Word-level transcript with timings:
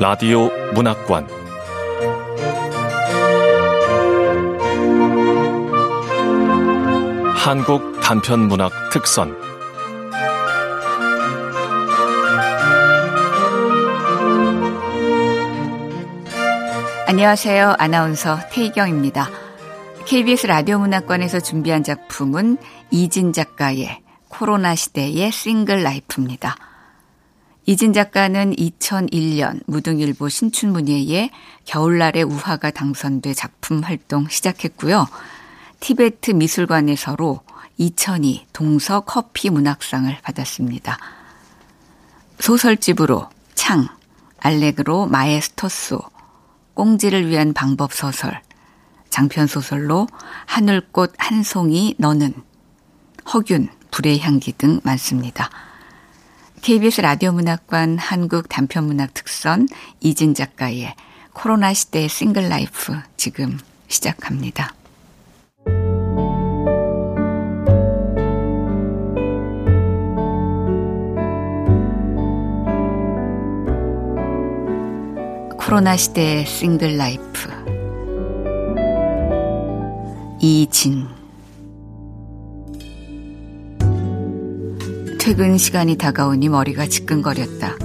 라디오 0.00 0.48
문학관 0.72 1.28
한국 7.36 8.00
단편 8.00 8.48
문학 8.48 8.72
특선 8.90 9.36
안녕하세요. 17.06 17.74
아나운서 17.78 18.38
태희경입니다. 18.50 19.28
KBS 20.06 20.46
라디오 20.46 20.78
문학관에서 20.78 21.40
준비한 21.40 21.82
작품은 21.84 22.56
이진 22.90 23.34
작가의 23.34 24.00
코로나 24.30 24.74
시대의 24.74 25.30
싱글 25.30 25.82
라이프입니다. 25.82 26.69
이진 27.66 27.92
작가는 27.92 28.54
2001년 28.56 29.60
무등일보 29.66 30.28
신춘문예에 30.28 31.30
겨울날의 31.66 32.22
우화가 32.24 32.70
당선돼 32.70 33.34
작품 33.34 33.80
활동 33.80 34.28
시작했고요. 34.28 35.06
티베트 35.80 36.32
미술관에서로 36.32 37.40
2002 37.76 38.46
동서 38.52 39.00
커피 39.00 39.50
문학상을 39.50 40.14
받았습니다. 40.22 40.98
소설집으로 42.38 43.28
창, 43.54 43.86
알레그로 44.38 45.06
마에스토소, 45.06 46.00
꽁지를 46.74 47.28
위한 47.28 47.52
방법 47.52 47.92
소설, 47.92 48.40
장편 49.10 49.46
소설로 49.46 50.08
하늘꽃 50.46 51.14
한 51.18 51.42
송이 51.42 51.94
너는, 51.98 52.34
허균, 53.32 53.68
불의 53.90 54.20
향기 54.20 54.52
등 54.52 54.80
많습니다. 54.82 55.50
KBS 56.62 57.00
라디오 57.00 57.32
문학관 57.32 57.96
한국 57.96 58.50
단편문학 58.50 59.14
특선 59.14 59.66
이진 60.00 60.34
작가의 60.34 60.94
코로나 61.32 61.72
시대의 61.72 62.10
single 62.10 62.50
life 62.50 62.92
지금 63.16 63.58
시작합니다. 63.88 64.74
코로나 75.56 75.96
시대의 75.96 76.44
single 76.44 76.98
life 76.98 77.48
이진 80.40 81.19
퇴근 85.20 85.58
시간이 85.58 85.96
다가오니 85.98 86.48
머리가 86.48 86.86
지끈거렸다. 86.86 87.76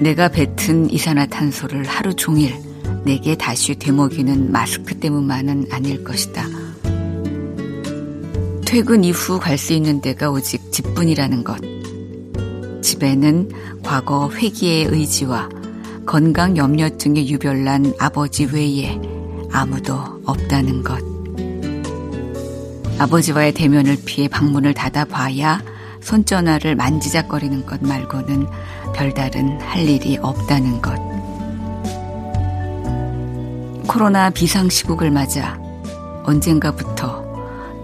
내가 0.00 0.28
뱉은 0.28 0.90
이산화탄소를 0.90 1.84
하루 1.84 2.14
종일 2.14 2.54
내게 3.04 3.36
다시 3.36 3.74
되먹이는 3.74 4.50
마스크 4.50 4.94
때문만은 4.94 5.66
아닐 5.70 6.02
것이다. 6.02 6.46
퇴근 8.64 9.04
이후 9.04 9.38
갈 9.38 9.58
수 9.58 9.74
있는 9.74 10.00
데가 10.00 10.30
오직 10.30 10.72
집뿐이라는 10.72 11.44
것. 11.44 11.60
집에는 12.82 13.50
과거 13.82 14.30
회기의 14.30 14.86
의지와 14.86 15.50
건강 16.06 16.56
염려증에 16.56 17.28
유별난 17.28 17.92
아버지 17.98 18.46
외에 18.46 18.98
아무도 19.52 20.00
없다는 20.24 20.82
것. 20.82 21.04
아버지와의 22.98 23.52
대면을 23.52 23.98
피해 24.06 24.26
방문을 24.26 24.72
닫아봐야 24.72 25.73
손전화를 26.04 26.76
만지작거리는 26.76 27.66
것 27.66 27.82
말고는 27.82 28.46
별다른 28.94 29.60
할 29.60 29.88
일이 29.88 30.18
없다는 30.20 30.80
것. 30.80 30.94
코로나 33.88 34.30
비상시국을 34.30 35.10
맞아 35.10 35.58
언젠가부터 36.24 37.24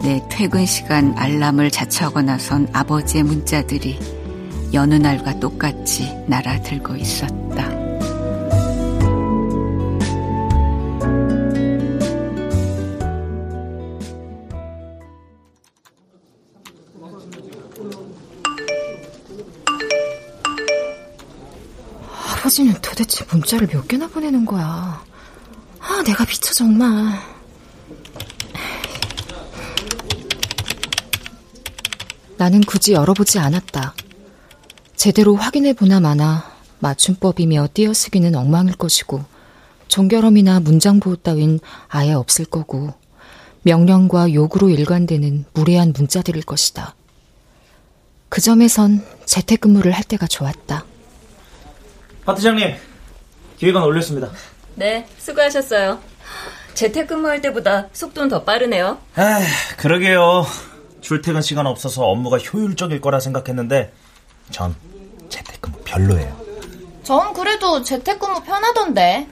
내 0.03 0.23
퇴근 0.31 0.65
시간 0.67 1.15
알람을 1.17 1.71
자처하고 1.71 2.23
나선 2.23 2.69
아버지의 2.73 3.25
문자들이 3.25 3.99
여느 4.73 4.95
날과 4.95 5.41
똑같이 5.41 6.15
날아들고 6.27 6.97
있었다. 6.97 7.80
아버지는 22.51 22.75
도대체 22.83 23.25
문자를 23.31 23.69
몇 23.69 23.87
개나 23.87 24.09
보내는 24.09 24.45
거야. 24.45 25.05
아, 25.79 26.03
내가 26.05 26.25
미쳐 26.25 26.53
정말. 26.53 27.17
나는 32.37 32.61
굳이 32.63 32.93
열어보지 32.93 33.39
않았다. 33.39 33.95
제대로 34.97 35.37
확인해 35.37 35.75
보나 35.75 36.01
마나 36.01 36.53
맞춤법이며 36.81 37.69
띄어쓰기는 37.73 38.35
엉망일 38.35 38.75
것이고 38.75 39.25
종결음이나 39.87 40.59
문장 40.59 40.99
보호 40.99 41.15
따윈 41.15 41.61
아예 41.87 42.15
없을 42.15 42.45
거고 42.45 42.93
명령과 43.63 44.35
요구로 44.35 44.71
일관되는 44.71 45.45
무례한 45.53 45.93
문자들일 45.97 46.43
것이다. 46.43 46.97
그 48.29 48.41
점에선 48.41 49.07
재택근무를 49.25 49.93
할 49.93 50.03
때가 50.03 50.27
좋았다. 50.27 50.90
박 52.25 52.35
팀장님, 52.37 52.75
기획안 53.59 53.83
올렸습니다. 53.83 54.31
네, 54.75 55.07
수고하셨어요. 55.19 55.99
재택근무할 56.75 57.41
때보다 57.41 57.89
속도는 57.93 58.29
더 58.29 58.45
빠르네요. 58.45 58.99
아, 59.17 59.41
그러게요. 59.77 60.47
출퇴근 61.01 61.43
시간 61.43 61.67
없어서 61.67 62.05
업무가 62.05 62.39
효율적일 62.39 63.01
거라 63.01 63.21
생각했는데 63.21 63.93
전 64.51 64.75
재택근무 65.29 65.79
별로예요. 65.85 66.41
전 67.03 67.33
그래도 67.33 67.83
재택근무 67.83 68.43
편하던데. 68.45 69.27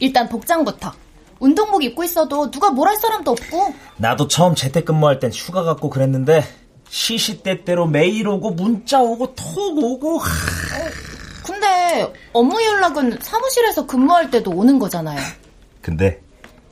일단 0.00 0.28
복장부터. 0.28 0.92
운동복 1.40 1.82
입고 1.84 2.04
있어도 2.04 2.50
누가 2.50 2.70
뭘 2.70 2.88
할 2.88 2.96
사람도 2.96 3.30
없고. 3.30 3.74
나도 3.96 4.28
처음 4.28 4.54
재택근무할 4.54 5.18
땐 5.20 5.30
휴가 5.32 5.62
갖고 5.62 5.88
그랬는데 5.88 6.44
시시때때로 6.88 7.86
메일 7.86 8.28
오고 8.28 8.50
문자 8.52 9.00
오고 9.00 9.34
톡 9.34 9.78
오고. 9.78 10.20
근데 11.52 12.12
업무 12.32 12.62
연락은 12.62 13.18
사무실에서 13.20 13.86
근무할 13.86 14.30
때도 14.30 14.50
오는 14.50 14.78
거잖아요. 14.78 15.18
근데 15.82 16.20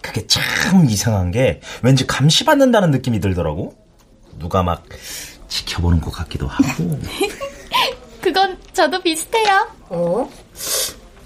그게 0.03 0.27
참 0.27 0.85
이상한 0.89 1.31
게 1.31 1.61
왠지 1.83 2.07
감시받는다는 2.07 2.91
느낌이 2.91 3.21
들더라고. 3.21 3.75
누가 4.39 4.63
막 4.63 4.85
지켜보는 5.49 6.01
것 6.01 6.11
같기도 6.13 6.47
하고. 6.47 7.01
그건 8.21 8.59
저도 8.73 9.01
비슷해요. 9.03 9.69
어? 9.89 10.31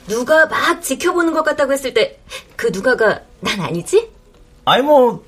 누가 0.07 0.47
막 0.47 0.81
지켜보는 0.83 1.33
것 1.33 1.43
같다고 1.43 1.73
했을 1.73 1.93
때 1.93 2.21
그 2.61 2.67
누가가 2.75 3.23
난 3.41 3.59
아니지? 3.59 4.11
아니 4.67 4.83
뭐 4.83 5.25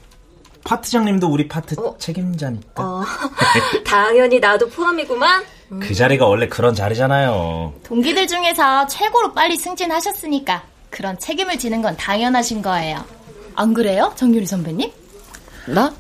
파트장님도 0.65 1.29
우리 1.29 1.49
파트 1.49 1.75
어? 1.81 1.97
책임자니까. 1.99 2.83
어, 2.85 3.03
당연히 3.87 4.39
나도 4.39 4.69
포함이구만. 4.69 5.43
그 5.81 5.95
자리가 5.95 6.27
원래 6.27 6.49
그런 6.49 6.75
자리잖아요. 6.75 7.73
동기들 7.85 8.27
중에서 8.27 8.87
최고로 8.87 9.33
빨리 9.33 9.57
승진하셨으니까 9.57 10.63
그런 10.91 11.19
책임을 11.19 11.59
지는 11.59 11.81
건 11.83 11.97
당연하신 11.97 12.63
거예요. 12.63 13.05
안 13.55 13.73
그래요, 13.75 14.13
정유리 14.17 14.47
선배님? 14.47 14.91
나? 15.69 15.93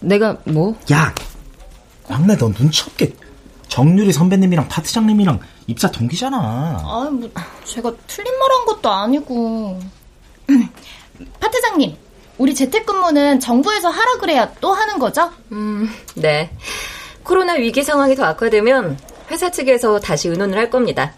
내가 0.00 0.36
뭐? 0.44 0.74
야, 0.92 1.14
막내 2.08 2.36
너 2.36 2.50
눈치 2.52 2.82
없게 2.82 3.14
정유리 3.68 4.12
선배님이랑 4.12 4.68
파트장님이랑 4.68 5.38
입사 5.68 5.90
동기잖아. 5.90 6.36
아, 6.84 7.08
뭐 7.10 7.30
제가 7.64 7.92
틀린 8.08 8.32
말 8.38 8.50
한 8.52 8.64
것도 8.66 8.90
아니고. 8.90 9.78
파트장님, 11.40 11.96
우리 12.38 12.54
재택근무는 12.54 13.38
정부에서 13.40 13.88
하라 13.88 14.18
그래야 14.18 14.52
또 14.60 14.72
하는 14.72 14.98
거죠? 14.98 15.30
음, 15.52 15.88
네. 16.16 16.50
코로나 17.22 17.54
위기 17.54 17.82
상황이 17.82 18.14
더 18.14 18.24
악화되면 18.24 18.98
회사 19.30 19.50
측에서 19.50 20.00
다시 20.00 20.28
의논을 20.28 20.58
할 20.58 20.70
겁니다. 20.70 21.12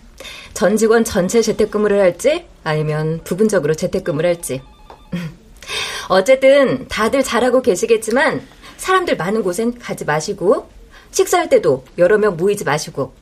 전 0.52 0.76
직원 0.76 1.04
전체 1.04 1.42
재택근무를 1.42 2.00
할지 2.00 2.46
아니면 2.62 3.20
부분적으로 3.24 3.74
재택근무를 3.74 4.28
할지. 4.30 4.62
어쨌든 6.08 6.86
다들 6.88 7.22
잘하고 7.22 7.62
계시겠지만 7.62 8.42
사람들 8.76 9.16
많은 9.16 9.42
곳엔 9.42 9.78
가지 9.78 10.04
마시고 10.04 10.68
식사할 11.10 11.48
때도 11.48 11.84
여러 11.98 12.18
명 12.18 12.36
모이지 12.36 12.64
마시고 12.64 13.14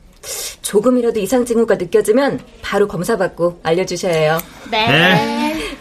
조금이라도 0.61 1.19
이상 1.19 1.45
징후가 1.45 1.75
느껴지면 1.75 2.39
바로 2.61 2.87
검사 2.87 3.17
받고 3.17 3.59
알려주셔야 3.63 4.13
해요. 4.13 4.37
네. 4.71 4.87
네. 4.87 5.77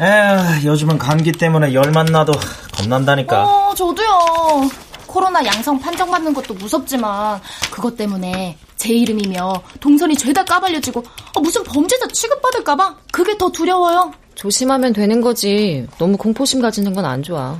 에휴, 0.00 0.68
요즘은 0.68 0.98
감기 0.98 1.32
때문에 1.32 1.74
열만 1.74 2.06
나도 2.06 2.32
겁난다니까. 2.72 3.44
어, 3.44 3.74
저도요. 3.74 4.87
코로나 5.08 5.44
양성 5.44 5.80
판정받는 5.80 6.32
것도 6.34 6.54
무섭지만 6.54 7.40
그것 7.72 7.96
때문에 7.96 8.56
제 8.76 8.94
이름이며 8.94 9.60
동선이 9.80 10.14
죄다 10.16 10.44
까발려지고 10.44 11.02
아, 11.34 11.40
무슨 11.40 11.64
범죄자 11.64 12.06
취급받을까봐 12.12 12.96
그게 13.10 13.36
더 13.36 13.50
두려워요. 13.50 14.12
조심하면 14.36 14.92
되는 14.92 15.20
거지. 15.20 15.84
너무 15.98 16.16
공포심 16.16 16.60
가지는 16.60 16.92
건 16.94 17.04
안 17.04 17.22
좋아. 17.24 17.58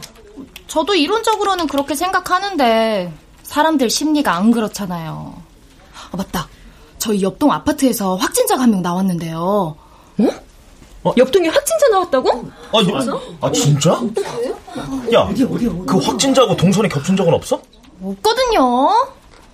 저도 0.68 0.94
이론적으로는 0.94 1.66
그렇게 1.66 1.94
생각하는데 1.96 3.12
사람들 3.42 3.90
심리가 3.90 4.34
안 4.36 4.50
그렇잖아요. 4.52 5.34
아, 6.12 6.16
맞다. 6.16 6.46
저희 6.98 7.22
옆동 7.22 7.50
아파트에서 7.50 8.14
확진자가 8.16 8.62
한 8.62 8.70
명 8.70 8.82
나왔는데요. 8.82 9.38
어? 10.18 10.28
어? 11.04 11.12
옆동에 11.16 11.48
확진자 11.48 11.88
나왔다고? 11.88 12.50
아, 12.72 12.78
아 13.46 13.52
진짜? 13.52 13.92
야, 15.12 15.28
그 15.86 15.98
확진자하고 15.98 16.56
동선이 16.56 16.88
겹친 16.88 17.16
적은 17.16 17.32
없어? 17.34 17.60
없거든요. 18.02 18.62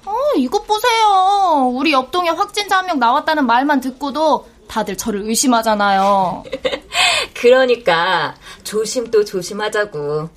어, 0.06 0.14
이것 0.36 0.66
보세요. 0.66 1.70
우리 1.72 1.92
옆동에 1.92 2.30
확진자 2.30 2.78
한 2.78 2.86
명 2.86 2.98
나왔다는 2.98 3.46
말만 3.46 3.80
듣고도 3.80 4.46
다들 4.68 4.96
저를 4.96 5.22
의심하잖아요. 5.28 6.44
그러니까 7.34 8.34
조심 8.64 9.10
또 9.10 9.24
조심하자고. 9.24 10.28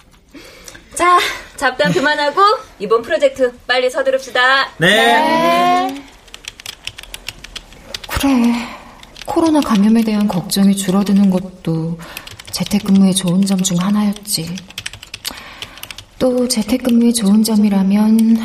자, 0.96 1.20
잡담 1.56 1.92
그만하고 1.94 2.42
이번 2.80 3.02
프로젝트 3.02 3.54
빨리 3.68 3.90
서두릅시다. 3.90 4.70
네. 4.78 4.88
네. 4.88 6.06
그래. 8.10 8.68
코로나 9.28 9.60
감염에 9.60 10.04
대한 10.04 10.28
걱정이 10.28 10.76
줄어드는 10.76 11.30
것도 11.30 12.00
재택근무의 12.52 13.14
좋은 13.14 13.46
점 13.46 13.62
중 13.62 13.78
하나였지. 13.78 14.56
또 16.18 16.48
재택근무의 16.48 17.14
좋은 17.14 17.44
점이라면 17.44 18.38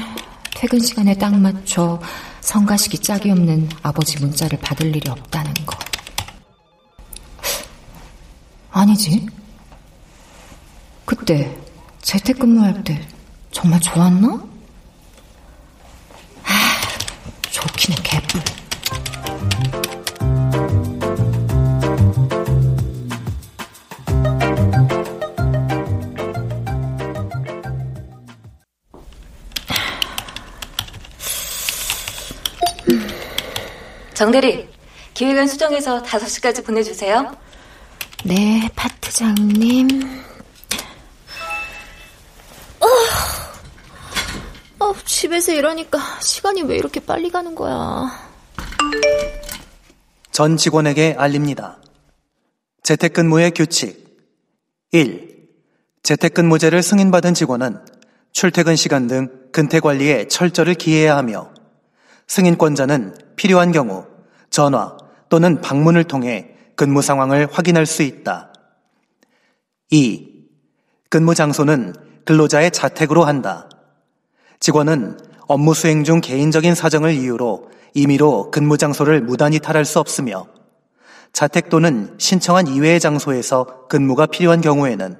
퇴근 0.55 0.81
시간에 0.81 1.15
딱 1.15 1.35
맞춰 1.39 2.01
성가시기 2.41 2.99
짝이 2.99 3.31
없는 3.31 3.71
아버지 3.83 4.19
문자를 4.19 4.59
받을 4.59 4.95
일이 4.95 5.09
없다는 5.09 5.55
거. 5.65 5.79
아니지. 8.73 9.27
그때 11.07 11.57
재택근무할 12.03 12.83
때 12.85 13.01
정말 13.53 13.81
좋았나? 13.81 14.43
아, 16.45 16.81
좋기는 17.51 18.03
개뿔. 18.03 18.43
정대리, 34.23 34.69
기획안 35.15 35.49
수정해서 35.49 36.01
5시까지 36.05 36.65
보내주세요. 36.65 37.37
네, 38.25 38.71
파트장님. 38.77 39.89
어, 42.79 42.87
어, 44.79 44.95
집에서 45.05 45.53
이러니까 45.53 45.99
시간이 46.21 46.63
왜 46.63 46.77
이렇게 46.77 47.01
빨리 47.01 47.31
가는 47.31 47.53
거야. 47.57 48.13
전 50.31 50.57
직원에게 50.57 51.17
알립니다. 51.19 51.79
재택근무의 52.85 53.51
규칙. 53.51 54.07
1. 54.93 55.49
재택근무제를 56.05 56.81
승인받은 56.85 57.35
직원은 57.35 57.85
출퇴근 58.31 58.77
시간 58.77 59.09
등 59.09 59.49
근태 59.51 59.81
관리에 59.81 60.29
철저를 60.29 60.75
기해야 60.75 61.17
하며 61.17 61.51
승인권자는 62.29 63.17
필요한 63.35 63.73
경우 63.73 64.12
전화 64.53 64.97
또는 65.31 65.61
방문을 65.63 66.05
통해 66.05 66.55
근무 66.77 67.03
상황을 67.03 67.49
확인할 67.51 67.87
수 67.87 68.03
있다. 68.03 68.53
2. 69.91 70.29
근무 71.09 71.35
장소는 71.35 71.95
근로자의 72.27 72.71
자택으로 72.71 73.25
한다. 73.25 73.69
직원은 74.61 75.19
업무 75.49 75.75
수행 75.75 76.05
중 76.05 76.21
개인적인 76.21 76.75
사정을 76.75 77.15
이유로 77.15 77.71
임의로 77.95 78.51
근무 78.51 78.77
장소를 78.77 79.23
무단히 79.23 79.59
탈할 79.59 79.85
수 79.85 79.99
없으며 79.99 80.47
자택 81.33 81.71
또는 81.71 82.15
신청한 82.19 82.69
이외의 82.69 83.01
장소에서 83.01 83.89
근무가 83.89 84.27
필요한 84.27 84.61
경우에는 84.61 85.17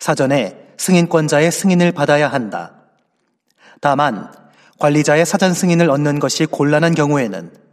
사전에 0.00 0.66
승인권자의 0.76 1.52
승인을 1.52 1.92
받아야 1.92 2.28
한다. 2.28 2.74
다만 3.80 4.32
관리자의 4.78 5.24
사전 5.24 5.54
승인을 5.54 5.88
얻는 5.88 6.18
것이 6.18 6.46
곤란한 6.46 6.94
경우에는 6.94 7.65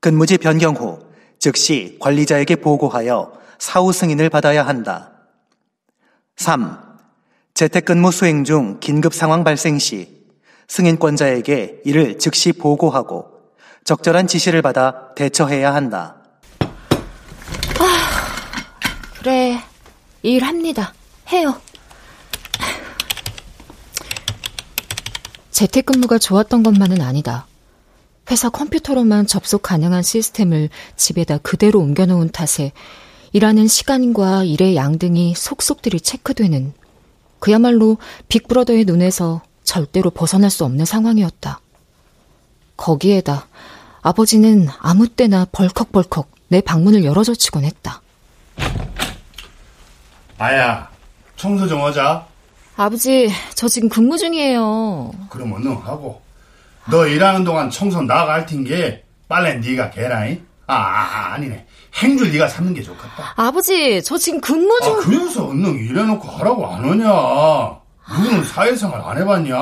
근무지 0.00 0.38
변경 0.38 0.74
후 0.74 0.98
즉시 1.38 1.98
관리자에게 2.00 2.56
보고하여 2.56 3.32
사후 3.58 3.92
승인을 3.92 4.30
받아야 4.30 4.66
한다. 4.66 5.12
3. 6.36 6.78
재택근무 7.52 8.10
수행 8.10 8.44
중 8.44 8.80
긴급 8.80 9.12
상황 9.12 9.44
발생 9.44 9.78
시 9.78 10.24
승인권자에게 10.68 11.82
이를 11.84 12.18
즉시 12.18 12.52
보고하고 12.52 13.26
적절한 13.84 14.26
지시를 14.26 14.62
받아 14.62 15.12
대처해야 15.14 15.74
한다. 15.74 16.16
아, 17.78 18.30
그래, 19.18 19.58
일합니다. 20.22 20.94
해요. 21.30 21.60
재택근무가 25.50 26.16
좋았던 26.16 26.62
것만은 26.62 27.02
아니다. 27.02 27.46
회사 28.30 28.48
컴퓨터로만 28.48 29.26
접속 29.26 29.62
가능한 29.62 30.02
시스템을 30.02 30.68
집에다 30.96 31.38
그대로 31.38 31.80
옮겨놓은 31.80 32.30
탓에 32.30 32.72
일하는 33.32 33.66
시간과 33.66 34.44
일의 34.44 34.76
양 34.76 34.98
등이 34.98 35.34
속속들이 35.36 36.00
체크되는 36.00 36.72
그야말로 37.40 37.96
빅브러더의 38.28 38.84
눈에서 38.84 39.42
절대로 39.64 40.10
벗어날 40.10 40.50
수 40.50 40.64
없는 40.64 40.84
상황이었다. 40.84 41.60
거기에다 42.76 43.46
아버지는 44.02 44.68
아무 44.78 45.08
때나 45.08 45.46
벌컥벌컥 45.50 46.30
내 46.48 46.60
방문을 46.60 47.04
열어젖히곤 47.04 47.64
했다. 47.64 48.00
아야, 50.38 50.88
청소 51.36 51.68
좀 51.68 51.82
하자. 51.82 52.26
아버지, 52.76 53.30
저 53.54 53.68
지금 53.68 53.88
근무 53.88 54.16
중이에요. 54.16 55.12
그럼 55.28 55.52
얼른 55.52 55.76
하고. 55.76 56.22
너 56.90 57.06
일하는 57.06 57.44
동안 57.44 57.70
청소 57.70 58.02
나갈 58.02 58.46
텐게 58.46 59.04
빨래 59.28 59.54
네가 59.54 59.90
개라잉? 59.90 60.44
아, 60.66 60.74
아, 60.74 61.32
아니네. 61.34 61.66
행줄 62.02 62.32
네가 62.32 62.48
삼는 62.48 62.74
게 62.74 62.82
좋겠다. 62.82 63.34
아버지, 63.36 64.02
저 64.02 64.16
지금 64.16 64.40
근무 64.40 64.78
중. 64.82 64.92
아, 64.94 64.96
그래서 64.98 65.46
얼른 65.46 65.76
일해놓고 65.78 66.28
하라고 66.28 66.66
안 66.66 66.84
하냐? 66.84 67.80
누구는 68.12 68.44
사회생활 68.44 69.00
안 69.04 69.18
해봤냐? 69.18 69.56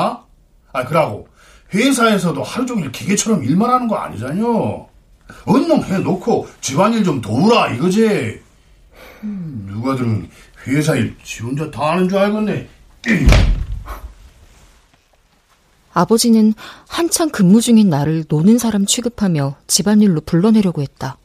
아, 0.72 0.84
그러고 0.84 1.28
회사에서도 1.74 2.42
하루 2.42 2.66
종일 2.66 2.90
기계처럼 2.92 3.44
일만 3.44 3.70
하는 3.70 3.88
거 3.88 3.96
아니잖여. 3.96 4.86
얼른 5.46 5.82
해놓고 5.84 6.48
집안일 6.60 7.04
좀 7.04 7.20
도우라 7.20 7.72
이거지. 7.72 8.40
음, 9.24 9.66
누가 9.70 9.94
들으면 9.96 10.28
회사 10.66 10.94
일 10.94 11.14
지 11.22 11.42
혼자 11.42 11.70
다 11.70 11.92
하는 11.92 12.08
줄 12.08 12.18
알겠네. 12.18 12.68
아버지는 15.98 16.54
한창 16.86 17.28
근무 17.28 17.60
중인 17.60 17.88
나를 17.90 18.24
노는 18.28 18.58
사람 18.58 18.86
취급하며 18.86 19.56
집안일로 19.66 20.20
불러내려고 20.20 20.80
했다. 20.80 21.18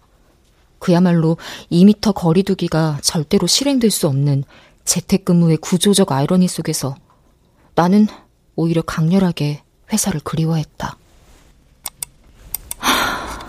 그야말로 0.80 1.38
2미터 1.72 2.12
거리두기가 2.16 2.98
절대로 3.04 3.46
실행될 3.46 3.92
수 3.92 4.08
없는 4.08 4.44
재택근무의 4.84 5.58
구조적 5.58 6.12
아이러니 6.12 6.48
속에서 6.48 6.96
나는 7.76 8.08
오히려 8.56 8.82
강렬하게 8.82 9.62
회사를 9.92 10.22
그리워했다. 10.24 10.98
하, 12.80 13.40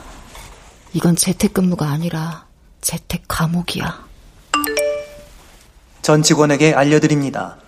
이건 0.92 1.16
재택근무가 1.16 1.88
아니라 1.88 2.46
재택 2.82 3.24
감옥이야. 3.26 4.04
전 6.02 6.22
직원에게 6.22 6.74
알려드립니다. 6.74 7.63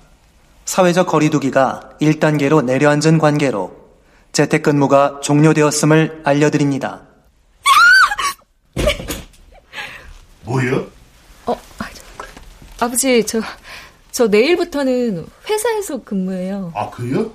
사회적 0.66 1.06
거리두기가 1.06 1.90
1단계로 2.00 2.64
내려앉은 2.64 3.18
관계로 3.18 3.74
재택근무가 4.32 5.20
종료되었음을 5.22 6.22
알려드립니다. 6.24 7.02
뭐요? 10.44 10.86
어, 11.46 11.58
아버지, 12.80 13.24
저, 13.24 13.40
저 14.12 14.26
내일부터는 14.26 15.26
회사에서 15.48 16.02
근무해요. 16.02 16.72
아, 16.74 16.90
그래요? 16.90 17.32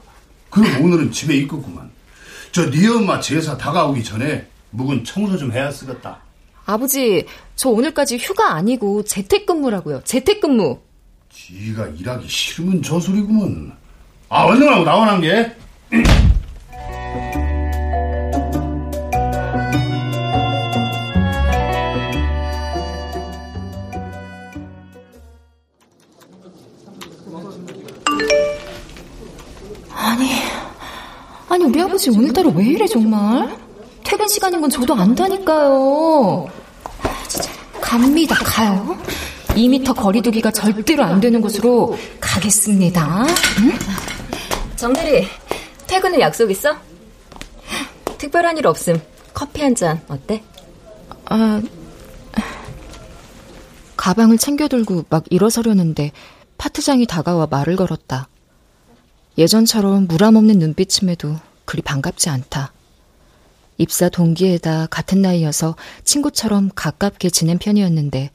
그럼 0.49 0.83
오늘은 0.83 1.11
집에 1.11 1.35
있겠구만. 1.37 1.89
저 2.51 2.69
네 2.69 2.85
엄마 2.89 3.19
제사 3.21 3.57
다가오기 3.57 4.03
전에 4.03 4.45
묵은 4.71 5.05
청소 5.05 5.37
좀 5.37 5.51
해야 5.53 5.71
쓰겠다. 5.71 6.19
아버지, 6.65 7.25
저 7.55 7.69
오늘까지 7.69 8.17
휴가 8.17 8.53
아니고 8.53 9.03
재택근무라고요. 9.03 10.01
재택근무. 10.03 10.79
지가 11.33 11.87
일하기 11.87 12.27
싫으면 12.27 12.81
저 12.83 12.99
소리구먼. 12.99 13.71
아, 14.29 14.43
얼른 14.43 14.67
하고 14.67 14.83
나와난 14.83 15.21
게. 15.21 15.53
아니, 29.93 30.29
아니 31.49 31.63
우리 31.65 31.81
아버지 31.81 32.09
오늘따라 32.09 32.49
왜 32.49 32.65
이래 32.65 32.85
정말? 32.87 33.57
퇴근 34.03 34.27
시간인 34.27 34.61
건 34.61 34.69
저도 34.69 34.93
안다니까요. 34.95 36.47
아, 37.03 37.23
진짜 37.27 37.49
갑니다 37.79 38.35
가요. 38.35 38.97
2미터 39.61 39.95
거리두기가 39.95 40.51
절대로 40.51 41.03
안 41.03 41.19
되는 41.19 41.39
곳으로 41.41 41.95
가겠습니다. 42.19 43.25
응? 43.59 43.71
정대리, 44.75 45.27
퇴근 45.87 46.15
후 46.15 46.19
약속 46.19 46.49
있어? 46.49 46.75
특별한 48.17 48.57
일 48.57 48.67
없음. 48.67 48.99
커피 49.33 49.61
한 49.61 49.75
잔 49.75 50.01
어때? 50.07 50.43
아, 51.25 51.61
가방을 53.97 54.37
챙겨 54.37 54.67
들고 54.67 55.05
막 55.09 55.23
일어서려는데 55.29 56.11
파트장이 56.57 57.05
다가와 57.05 57.47
말을 57.49 57.75
걸었다. 57.75 58.27
예전처럼 59.37 60.07
무람없는 60.07 60.57
눈빛임에도 60.59 61.35
그리 61.65 61.81
반갑지 61.81 62.29
않다. 62.29 62.73
입사 63.77 64.09
동기에다 64.09 64.87
같은 64.87 65.21
나이여서 65.21 65.75
친구처럼 66.03 66.69
가깝게 66.75 67.29
지낸 67.29 67.57
편이었는데 67.57 68.31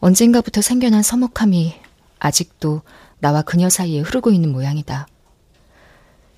언젠가부터 0.00 0.60
생겨난 0.60 1.02
서먹함이 1.02 1.74
아직도 2.18 2.82
나와 3.18 3.42
그녀 3.42 3.68
사이에 3.68 4.00
흐르고 4.00 4.30
있는 4.30 4.52
모양이다. 4.52 5.08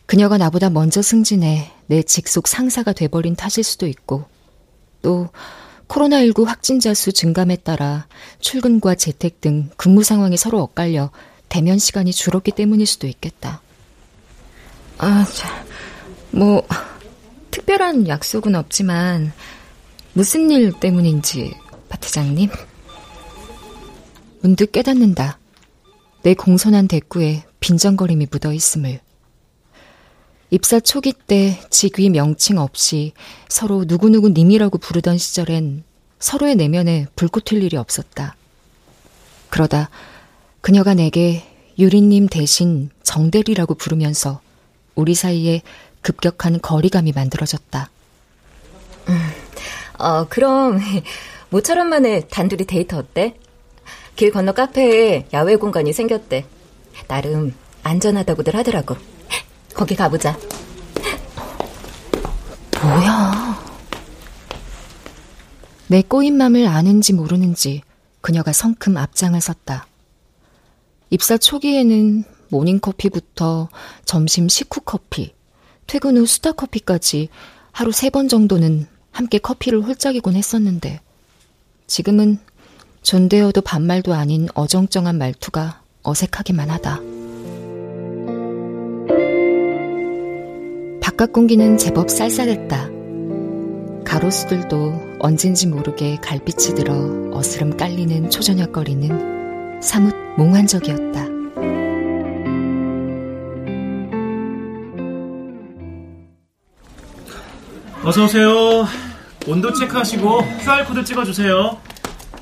그녀가 0.07 0.39
나보다 0.39 0.71
먼저 0.71 1.03
승진해 1.03 1.71
내 1.87 2.03
직속 2.03 2.49
상사가 2.49 2.93
돼버린 2.93 3.37
탓일 3.37 3.63
수도 3.63 3.87
있고 3.87 4.25
또 5.03 5.29
코로나19 5.89 6.45
확진자 6.45 6.95
수 6.95 7.13
증감에 7.13 7.57
따라 7.57 8.07
출근과 8.41 8.95
재택 8.95 9.41
등 9.41 9.71
근무 9.77 10.03
상황이 10.03 10.37
서로 10.37 10.63
엇갈려 10.63 11.11
대면 11.49 11.79
시간이 11.79 12.13
줄었기 12.13 12.53
때문일 12.53 12.87
수도 12.87 13.07
있겠다. 13.07 13.63
아, 14.99 15.25
자, 15.25 15.65
뭐, 16.31 16.67
특별한 17.51 18.09
약속은 18.09 18.55
없지만, 18.55 19.33
무슨 20.13 20.51
일 20.51 20.73
때문인지, 20.79 21.55
파트장님? 21.89 22.51
문득 24.41 24.73
깨닫는다. 24.73 25.39
내 26.23 26.35
공손한 26.35 26.89
대꾸에 26.89 27.45
빈정거림이 27.61 28.29
묻어 28.31 28.53
있음을. 28.53 29.01
입사 30.51 30.81
초기 30.81 31.13
때 31.13 31.61
직위 31.71 32.09
명칭 32.09 32.59
없이 32.59 33.13
서로 33.49 33.85
누구누구 33.87 34.31
님이라고 34.31 34.79
부르던 34.79 35.19
시절엔 35.19 35.85
서로의 36.19 36.57
내면에 36.57 37.07
불꽃 37.17 37.45
튈 37.45 37.63
일이 37.63 37.77
없었다. 37.77 38.35
그러다 39.51 39.91
그녀가 40.61 40.95
내게 40.95 41.45
유리님 41.79 42.29
대신 42.29 42.91
정대리라고 43.03 43.75
부르면서 43.75 44.41
우리 44.95 45.15
사이에 45.15 45.63
급격한 46.03 46.61
거리감이 46.61 47.13
만들어졌다. 47.13 47.91
음, 49.09 49.19
어, 49.99 50.27
그럼 50.29 50.81
모처럼 51.51 51.89
만에 51.89 52.21
단둘이 52.29 52.65
데이트 52.65 52.95
어때? 52.95 53.35
길 54.19 54.33
건너 54.33 54.51
카페에 54.51 55.29
야외 55.33 55.55
공간이 55.55 55.93
생겼대. 55.93 56.45
나름 57.07 57.55
안전하다고들 57.85 58.57
하더라고. 58.57 58.97
거기 59.75 59.95
가보자. 59.95 60.37
뭐야? 62.83 63.63
내 65.87 66.03
꼬인 66.03 66.37
맘을 66.37 66.67
아는지 66.67 67.13
모르는지 67.13 67.83
그녀가 68.21 68.53
성큼 68.53 68.97
앞장을 68.97 69.41
섰다. 69.41 69.87
입사 71.11 71.39
초기에는 71.39 72.25
모닝커피부터 72.49 73.69
점심 74.05 74.49
식후 74.49 74.81
커피, 74.81 75.33
퇴근 75.87 76.17
후 76.17 76.27
수다 76.27 76.51
커피까지 76.53 77.29
하루 77.71 77.93
세 77.93 78.11
번 78.11 78.27
정도는 78.27 78.89
함께 79.13 79.39
커피를 79.39 79.81
홀짝이곤 79.85 80.35
했었는데 80.35 81.01
지금은 81.87 82.39
존대어도 83.03 83.61
반말도 83.63 84.15
아닌 84.15 84.49
어정쩡한 84.55 85.17
말투가 85.17 85.81
어색하기만 86.03 86.71
하다. 86.71 87.01
바깥 91.01 91.33
공기는 91.33 91.79
제법 91.79 92.11
쌀쌀했다. 92.11 92.89
가로수들도 94.05 95.19
언젠지 95.21 95.67
모르게 95.67 96.17
갈빛이 96.17 96.75
들어 96.77 96.95
어스름 97.33 97.77
깔리는 97.77 98.31
초저녁 98.31 98.73
거리는 98.73 99.81
사뭇 99.83 100.15
몽환적이었다. 100.37 101.27
어서 108.05 108.25
오세요. 108.25 108.87
온도 109.47 109.73
체크하시고 109.73 110.41
QR코드 110.63 111.05
찍어주세요. 111.05 111.79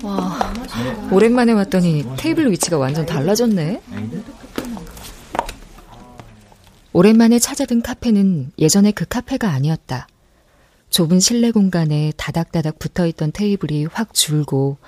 와, 0.02 0.52
오랜만에 1.10 1.52
왔더니 1.52 2.04
테이블 2.16 2.50
위치가 2.50 2.78
완전 2.78 3.06
달라졌네. 3.06 3.80
오랜만에 6.92 7.38
찾아든 7.38 7.82
카페는 7.82 8.52
예전의 8.58 8.92
그 8.92 9.04
카페가 9.06 9.48
아니었다. 9.48 10.08
좁은 10.90 11.20
실내 11.20 11.50
공간에 11.50 12.12
다닥다닥 12.16 12.78
붙어 12.78 13.06
있던 13.06 13.32
테이블이 13.32 13.86
확 13.86 14.14
줄고 14.14 14.78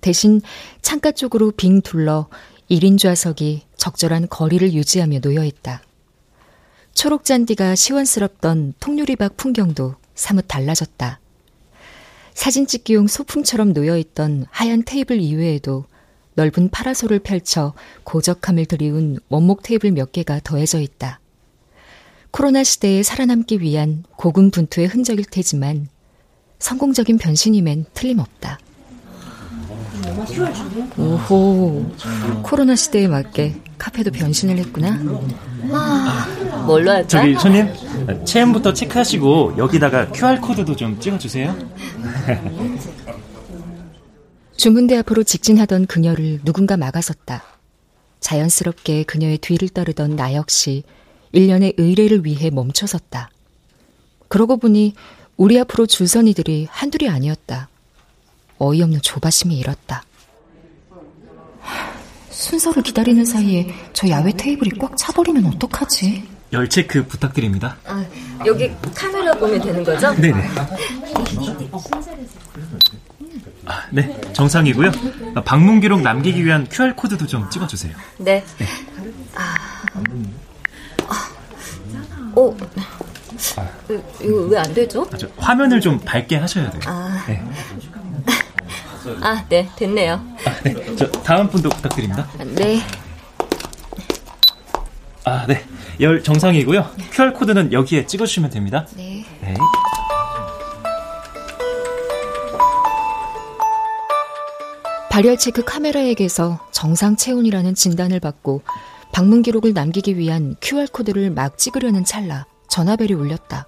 대신 0.00 0.40
창가 0.80 1.12
쪽으로 1.12 1.50
빙 1.50 1.82
둘러 1.82 2.28
1인 2.70 2.98
좌석이 2.98 3.62
적절한 3.76 4.28
거리를 4.30 4.72
유지하며 4.72 5.20
놓여 5.20 5.44
있다. 5.44 5.82
초록 6.94 7.24
잔디가 7.24 7.74
시원스럽던 7.74 8.74
통유리박 8.80 9.36
풍경도 9.36 9.96
사뭇 10.14 10.46
달라졌다. 10.48 11.19
사진 12.34 12.66
찍기용 12.66 13.06
소품처럼 13.06 13.72
놓여 13.72 13.96
있던 13.96 14.46
하얀 14.50 14.82
테이블 14.84 15.20
이외에도 15.20 15.84
넓은 16.34 16.70
파라솔을 16.70 17.18
펼쳐 17.20 17.74
고적함을 18.04 18.66
드리운 18.66 19.18
원목 19.28 19.62
테이블 19.62 19.92
몇 19.92 20.12
개가 20.12 20.40
더해져 20.44 20.80
있다. 20.80 21.20
코로나 22.30 22.62
시대에 22.62 23.02
살아남기 23.02 23.60
위한 23.60 24.04
고군분투의 24.16 24.86
흔적일 24.86 25.24
테지만 25.24 25.88
성공적인 26.58 27.18
변신임엔 27.18 27.86
틀림없다. 27.94 28.58
오호, 30.98 31.92
코로나 32.42 32.76
시대에 32.76 33.08
맞게 33.08 33.60
카페도 33.78 34.10
변신을 34.12 34.58
했구나. 34.58 34.98
아, 35.72 36.64
뭘로 36.66 36.90
할까? 36.90 37.08
저기 37.08 37.34
손님, 37.34 37.68
체험부터 38.24 38.72
체크하시고 38.74 39.54
여기다가 39.58 40.10
QR코드도 40.12 40.76
좀 40.76 41.00
찍어주세요. 41.00 41.56
주문대 44.56 44.98
앞으로 44.98 45.22
직진하던 45.22 45.86
그녀를 45.86 46.40
누군가 46.44 46.76
막아섰다. 46.76 47.42
자연스럽게 48.20 49.04
그녀의 49.04 49.38
뒤를 49.38 49.70
따르던 49.70 50.16
나 50.16 50.34
역시 50.34 50.82
일련의 51.32 51.72
의뢰를 51.78 52.26
위해 52.26 52.50
멈춰섰다. 52.50 53.30
그러고 54.28 54.58
보니 54.58 54.92
우리 55.38 55.58
앞으로 55.58 55.86
줄선 55.86 56.28
이들이 56.28 56.68
한둘이 56.70 57.08
아니었다. 57.08 57.69
어이없는 58.64 59.00
조바심이 59.02 59.56
일었다. 59.58 60.04
순서를 62.28 62.82
기다리는 62.82 63.24
사이에 63.24 63.66
저 63.92 64.08
야외 64.08 64.32
테이블이 64.32 64.72
꽉 64.78 64.96
차버리면 64.96 65.46
어떡하지? 65.46 66.28
열 66.52 66.68
체크 66.68 67.06
부탁드립니다. 67.06 67.76
아, 67.86 68.04
여기 68.44 68.70
카메라 68.94 69.32
보면 69.34 69.60
되는 69.60 69.82
거죠? 69.84 70.12
네네. 70.14 70.48
아, 73.66 73.82
네, 73.90 74.20
정상이고요. 74.32 74.90
방문 75.44 75.80
기록 75.80 76.00
남기기 76.02 76.44
위한 76.44 76.66
QR 76.70 76.94
코드도 76.96 77.26
좀 77.26 77.48
찍어주세요. 77.50 77.94
네. 78.18 78.44
네. 78.58 78.66
아, 79.34 79.54
어, 82.34 82.56
이거 84.20 84.34
왜 84.50 84.58
안 84.58 84.74
되죠? 84.74 85.08
아, 85.12 85.16
화면을 85.38 85.80
좀 85.80 85.98
밝게 86.00 86.36
하셔야 86.36 86.70
돼요. 86.70 86.80
아, 86.86 87.24
네. 87.28 87.42
아, 89.22 89.44
네, 89.48 89.68
됐네요. 89.76 90.14
아, 90.44 90.60
네. 90.62 90.96
저 90.96 91.10
다음 91.10 91.48
분도 91.48 91.68
부탁드립니다. 91.68 92.28
네. 92.56 92.80
아, 95.24 95.46
네. 95.46 95.64
열 96.00 96.22
정상이고요. 96.22 96.90
QR 97.12 97.32
코드는 97.32 97.72
여기에 97.72 98.06
찍어 98.06 98.26
주시면 98.26 98.50
됩니다. 98.50 98.86
네. 98.96 99.24
네. 99.40 99.54
발열 105.10 105.36
체크 105.36 105.64
카메라에게서 105.64 106.60
정상 106.70 107.16
체온이라는 107.16 107.74
진단을 107.74 108.20
받고 108.20 108.62
방문 109.12 109.42
기록을 109.42 109.74
남기기 109.74 110.16
위한 110.16 110.54
QR코드를 110.60 111.30
막 111.30 111.58
찍으려는 111.58 112.04
찰나 112.04 112.46
전화벨이 112.68 113.12
울렸다. 113.12 113.66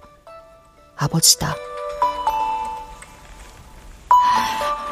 아버지다. 0.95 1.55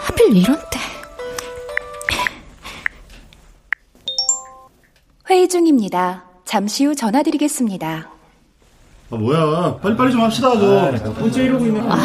하필 0.01 0.35
이런 0.35 0.57
때. 0.69 0.79
회의 5.29 5.47
중입니다. 5.47 6.25
잠시 6.45 6.85
후 6.85 6.95
전화드리겠습니다. 6.95 8.09
아, 9.11 9.15
뭐야. 9.15 9.77
빨리빨리 9.77 10.11
좀 10.11 10.21
합시다, 10.21 10.51
좀. 10.57 11.15
언제 11.23 11.43
이러고 11.43 11.65
있는 11.65 11.87
거야? 11.87 11.97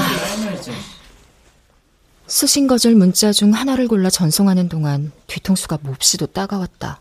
수신 2.28 2.66
거절 2.66 2.94
문자 2.94 3.32
중 3.32 3.52
하나를 3.54 3.86
골라 3.88 4.10
전송하는 4.10 4.68
동안 4.68 5.12
뒤통수가 5.28 5.78
몹시도 5.82 6.26
따가웠다. 6.26 7.00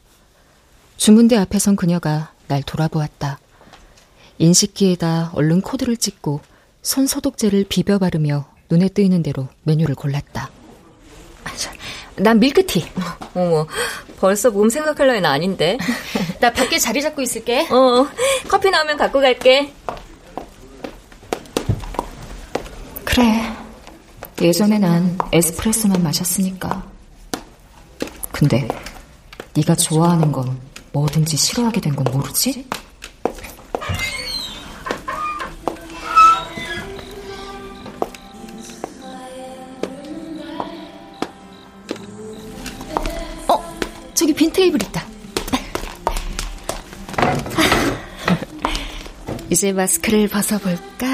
주문대 0.98 1.36
앞에 1.36 1.60
선 1.60 1.76
그녀가 1.76 2.32
날 2.48 2.62
돌아보았다. 2.64 3.40
인식기에다 4.38 5.32
얼른 5.34 5.62
코드를 5.62 5.98
찍고 5.98 6.42
손 6.82 7.08
소독제를 7.08 7.66
비벼 7.68 7.98
바르며 7.98 8.46
눈에 8.70 8.88
띄는 8.88 9.24
대로 9.24 9.48
메뉴를 9.64 9.96
골랐다. 9.96 10.50
난 12.18 12.40
밀크티. 12.40 12.86
어머, 13.34 13.68
벌써 14.20 14.50
몸 14.50 14.70
생각할 14.70 15.08
나이는 15.08 15.30
아닌데. 15.30 15.78
나 16.40 16.52
밖에 16.52 16.78
자리 16.78 17.02
잡고 17.02 17.22
있을게. 17.22 17.68
어, 17.70 18.08
커피 18.48 18.70
나오면 18.70 18.98
갖고 18.98 19.20
갈게. 19.20 19.74
그래. 23.04 23.54
예전에 24.42 24.78
난 24.80 25.18
에스프레소만 25.32 26.04
마셨으니까. 26.04 26.84
근데 28.32 28.68
네가 29.56 29.76
좋아하는 29.76 30.32
건 30.32 30.60
뭐든지 30.92 31.38
싫어하게 31.38 31.80
된 31.82 31.96
건 31.96 32.06
모르지? 32.12 32.68
테이블 44.56 44.82
있다. 44.84 45.04
이제 49.50 49.74
마스크를 49.74 50.28
벗어볼까? 50.30 51.06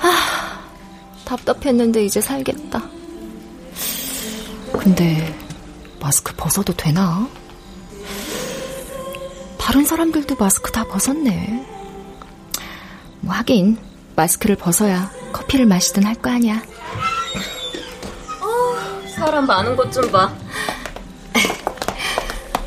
아, 0.00 0.60
답답했는데 1.24 2.04
이제 2.04 2.20
살겠다. 2.22 2.82
근데 4.72 5.38
마스크 6.00 6.32
벗어도 6.34 6.72
되나? 6.72 7.28
다른 9.58 9.84
사람들도 9.84 10.34
마스크 10.36 10.72
다 10.72 10.84
벗었네. 10.84 11.66
뭐 13.20 13.34
하긴 13.34 13.76
마스크를 14.16 14.56
벗어야 14.56 15.10
커피를 15.32 15.66
마시든 15.66 16.04
할 16.04 16.14
거 16.14 16.30
아니야. 16.30 16.62
사람 19.14 19.46
많은 19.46 19.74
것 19.74 19.90
좀 19.90 20.10
봐. 20.12 20.32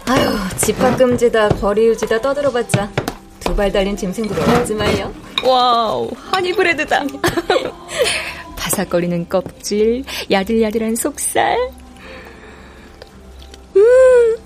아유, 0.05 0.27
집합 0.57 0.97
금지다, 0.97 1.49
거리 1.49 1.87
유지다 1.87 2.19
떠들어봤자 2.21 2.91
두 3.39 3.55
발 3.55 3.71
달린 3.71 3.95
짐승들 3.97 4.39
어렵지 4.39 4.73
말요. 4.75 5.13
wow, 5.43 6.09
honey 6.33 6.60
bread다. 6.60 7.03
바삭거리는 8.55 9.27
껍질, 9.27 10.03
야들야들한 10.29 10.95
속살. 10.95 11.57
음, 13.75 14.37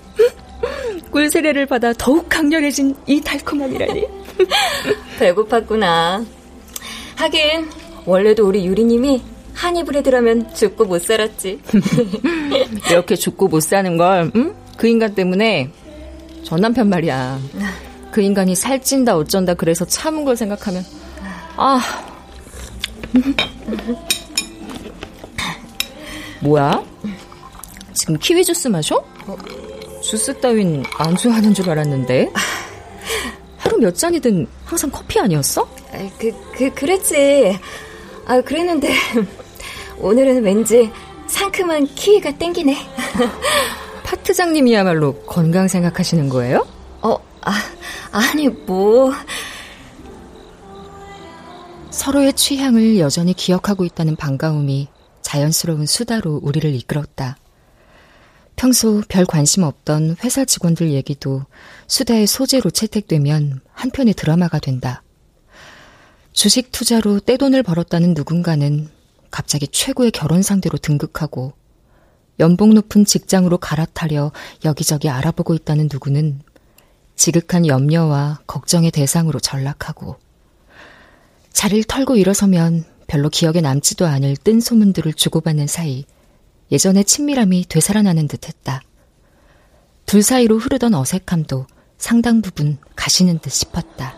꿀 1.10 1.30
세례를 1.30 1.66
받아 1.66 1.92
더욱 1.92 2.28
강렬해진 2.28 2.96
이 3.06 3.20
달콤함이라니. 3.20 4.06
배고팠구나. 5.20 6.26
하긴 7.16 7.70
원래도 8.04 8.46
우리 8.48 8.66
유리님이 8.66 9.22
하니브레드라면 9.54 10.52
죽고 10.54 10.84
못 10.86 11.02
살았지. 11.02 11.60
이렇게 12.90 13.14
죽고 13.16 13.48
못 13.48 13.60
사는 13.60 13.96
걸, 13.96 14.30
응? 14.34 14.54
그 14.76 14.88
인간 14.88 15.14
때문에 15.14 15.70
전 16.44 16.60
남편 16.60 16.88
말이야. 16.88 17.38
그 18.10 18.20
인간이 18.22 18.54
살찐다 18.54 19.16
어쩐다 19.16 19.54
그래서 19.54 19.84
참은 19.84 20.24
걸 20.24 20.36
생각하면 20.36 20.84
아 21.56 21.80
뭐야? 26.40 26.82
지금 27.92 28.16
키위 28.18 28.44
주스 28.44 28.68
마셔? 28.68 29.02
주스 30.02 30.38
따윈 30.40 30.84
안 30.96 31.16
좋아하는 31.16 31.52
줄 31.52 31.68
알았는데 31.68 32.30
하루 33.58 33.78
몇 33.78 33.94
잔이든 33.96 34.46
항상 34.64 34.90
커피 34.90 35.18
아니었어? 35.18 35.62
아, 35.92 36.08
그, 36.18 36.30
그, 36.52 36.70
그랬지. 36.72 37.58
아, 38.26 38.40
그랬는데 38.40 38.92
오늘은 39.98 40.42
왠지 40.42 40.90
상큼한 41.26 41.86
키위가 41.94 42.38
땡기네. 42.38 42.76
파트장님이야말로 44.06 45.14
건강 45.24 45.66
생각하시는 45.66 46.28
거예요? 46.28 46.66
어, 47.02 47.18
아, 47.42 47.52
아니 48.12 48.48
뭐 48.48 49.12
서로의 51.90 52.32
취향을 52.34 52.98
여전히 52.98 53.34
기억하고 53.34 53.84
있다는 53.84 54.16
반가움이 54.16 54.88
자연스러운 55.22 55.86
수다로 55.86 56.40
우리를 56.42 56.72
이끌었다. 56.74 57.36
평소 58.54 59.02
별 59.08 59.26
관심 59.26 59.64
없던 59.64 60.16
회사 60.22 60.44
직원들 60.44 60.92
얘기도 60.92 61.44
수다의 61.88 62.26
소재로 62.26 62.70
채택되면 62.70 63.60
한편의 63.72 64.14
드라마가 64.14 64.58
된다. 64.58 65.02
주식 66.32 66.70
투자로 66.70 67.20
떼돈을 67.20 67.62
벌었다는 67.62 68.14
누군가는 68.14 68.88
갑자기 69.30 69.66
최고의 69.66 70.10
결혼 70.12 70.42
상대로 70.42 70.78
등극하고 70.78 71.54
연봉 72.38 72.74
높은 72.74 73.04
직장으로 73.04 73.58
갈아타려 73.58 74.32
여기저기 74.64 75.08
알아보고 75.08 75.54
있다는 75.54 75.88
누구는 75.90 76.40
지극한 77.14 77.66
염려와 77.66 78.40
걱정의 78.46 78.90
대상으로 78.90 79.40
전락하고 79.40 80.16
자리를 81.52 81.84
털고 81.84 82.16
일어서면 82.16 82.84
별로 83.06 83.30
기억에 83.30 83.60
남지도 83.60 84.06
않을 84.06 84.36
뜬 84.36 84.60
소문들을 84.60 85.14
주고받는 85.14 85.66
사이 85.66 86.04
예전의 86.70 87.04
친밀함이 87.04 87.66
되살아나는 87.68 88.28
듯 88.28 88.48
했다. 88.48 88.82
둘 90.04 90.22
사이로 90.22 90.58
흐르던 90.58 90.94
어색함도 90.94 91.66
상당 91.96 92.42
부분 92.42 92.78
가시는 92.94 93.38
듯 93.38 93.50
싶었다. 93.50 94.14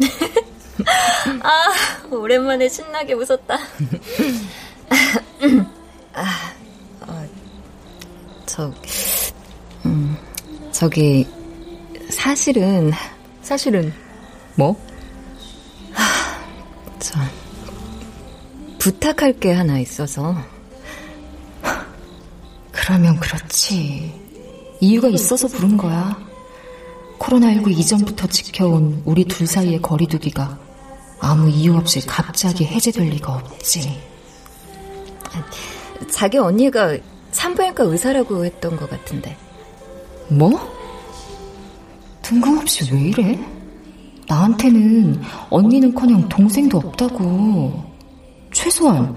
아, 1.42 2.08
오랜만에 2.10 2.68
신나게 2.68 3.12
웃었다. 3.14 3.58
저, 8.60 8.74
음, 9.86 10.14
저기, 10.70 11.26
사실은, 12.10 12.92
사실은 13.40 13.90
뭐? 14.54 14.78
저, 16.98 17.18
부탁할 18.78 19.40
게 19.40 19.52
하나 19.52 19.78
있어서. 19.78 20.36
그러면 22.70 23.18
그렇지. 23.18 24.12
이유가 24.80 25.08
있어서 25.08 25.48
부른 25.48 25.78
거야. 25.78 26.18
코로나19 27.18 27.70
이전부터 27.78 28.26
지켜온 28.26 29.02
우리 29.06 29.24
둘 29.24 29.46
사이의 29.46 29.80
거리두기가 29.80 30.58
아무 31.20 31.48
이유 31.48 31.76
없이 31.76 32.04
갑자기 32.06 32.64
해제될 32.66 33.08
리가 33.08 33.36
없지. 33.36 34.00
자기 36.10 36.38
언니가 36.38 36.96
산부인과 37.32 37.84
의사라고 37.84 38.44
했던 38.44 38.76
것 38.76 38.88
같은데. 38.88 39.36
뭐? 40.28 40.50
뜬금없이 42.22 42.92
왜 42.92 43.00
이래? 43.00 43.38
나한테는 44.28 45.20
언니는커녕 45.50 46.28
동생도 46.28 46.78
없다고. 46.78 47.90
최소한 48.52 49.16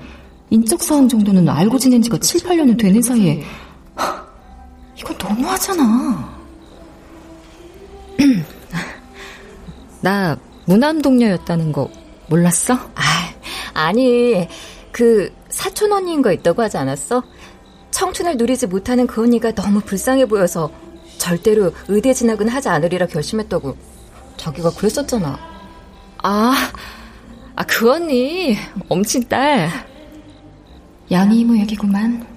인적사항 0.49 1.08
정도는 1.08 1.47
알고 1.49 1.78
지낸 1.80 2.02
지가 2.02 2.17
7, 2.17 2.41
8년은 2.41 2.80
되는 2.80 3.02
사이에 3.02 3.43
하, 3.95 4.23
이건 4.97 5.17
너무하잖아. 5.17 6.34
나 10.02 10.38
무남동녀였다는 10.65 11.71
거 11.71 11.89
몰랐어? 12.28 12.73
아, 12.73 13.02
아니, 13.73 14.47
그 14.91 15.34
사촌 15.49 15.91
언니인 15.91 16.21
거 16.21 16.32
있다고 16.32 16.62
하지 16.62 16.78
않았어? 16.78 17.23
청춘을 18.03 18.35
누리지 18.35 18.67
못하는 18.67 19.07
그 19.07 19.21
언니가 19.21 19.53
너무 19.53 19.79
불쌍해 19.79 20.25
보여서 20.25 20.69
절대로 21.17 21.71
의대 21.87 22.13
진학은 22.13 22.49
하지 22.49 22.67
않으리라 22.67 23.07
결심했다고 23.07 23.77
자기가 24.35 24.71
그랬었잖아. 24.71 25.39
아, 26.21 26.53
아, 27.55 27.63
그 27.63 27.89
언니, 27.89 28.57
엄친 28.89 29.29
딸. 29.29 29.69
양이 31.11 31.39
이모 31.39 31.57
얘기구만. 31.59 32.27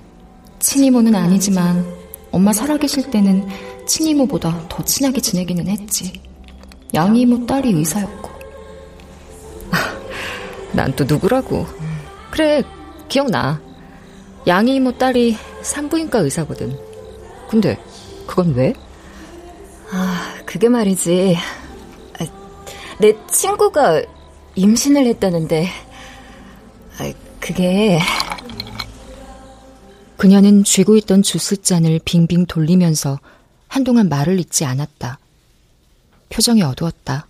친이모는 0.61 1.17
아니지만, 1.17 1.85
엄마 2.31 2.53
살아계실 2.53 3.11
때는 3.11 3.49
친이모보다 3.87 4.69
더 4.69 4.85
친하게 4.85 5.21
지내기는 5.21 5.67
했지. 5.67 6.23
양이 6.95 7.23
이모 7.23 7.45
딸이 7.45 7.73
의사였고. 7.73 8.31
아, 9.73 9.99
난또 10.73 11.05
누구라고. 11.09 11.67
그래, 12.31 12.63
기억나. 13.09 13.61
양이 14.47 14.77
이모 14.77 14.93
딸이 14.97 15.37
산부인과 15.67 16.21
의사거든. 16.21 16.79
근데, 17.49 17.79
그건 18.27 18.55
왜? 18.55 18.73
아, 19.91 20.35
그 20.39 20.57
그게 20.57 20.69
말이지. 20.69 21.37
아, 22.19 22.27
내 22.99 23.15
친구가 23.31 24.03
임신을 24.55 25.07
했다는데, 25.07 25.69
아, 26.99 27.13
그게. 27.41 28.01
그녀는 30.17 30.65
쥐고 30.65 30.97
있던 30.97 31.23
주스잔을 31.23 32.01
빙빙 32.05 32.47
돌리면서 32.47 33.21
한동안 33.69 34.09
말을 34.09 34.41
잇지 34.41 34.65
않았다. 34.65 35.19
표정이 36.31 36.63
어두웠다. 36.63 37.27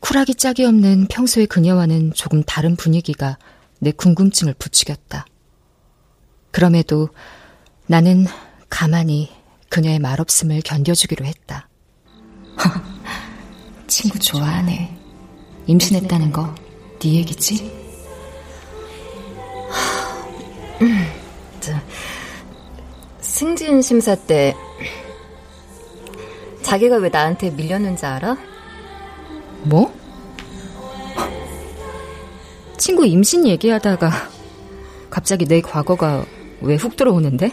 쿨하기 0.00 0.34
짝이 0.34 0.64
없는 0.64 1.06
평소의 1.06 1.46
그녀와는 1.46 2.12
조금 2.14 2.42
다른 2.42 2.74
분위기가 2.74 3.38
내 3.78 3.92
궁금증을 3.92 4.54
부추겼다. 4.58 5.26
그럼에도 6.50 7.08
나는 7.86 8.26
가만히 8.68 9.30
그녀의 9.68 9.98
말없음을 9.98 10.62
견뎌주기로 10.62 11.24
했다. 11.24 11.68
친구 13.86 14.18
좋아하네. 14.18 14.96
임신했다는 15.66 16.32
거 16.32 16.54
네 17.00 17.14
얘기지? 17.14 17.80
승진 23.20 23.80
심사 23.80 24.14
때 24.14 24.54
자기가 26.62 26.96
왜 26.96 27.08
나한테 27.08 27.50
밀렸는지 27.50 28.04
알아? 28.04 28.36
뭐? 29.62 29.92
친구 32.76 33.06
임신 33.06 33.46
얘기하다가 33.46 34.10
갑자기 35.08 35.46
내 35.46 35.60
과거가 35.62 36.24
왜 36.62 36.76
훅 36.76 36.96
들어오는데? 36.96 37.52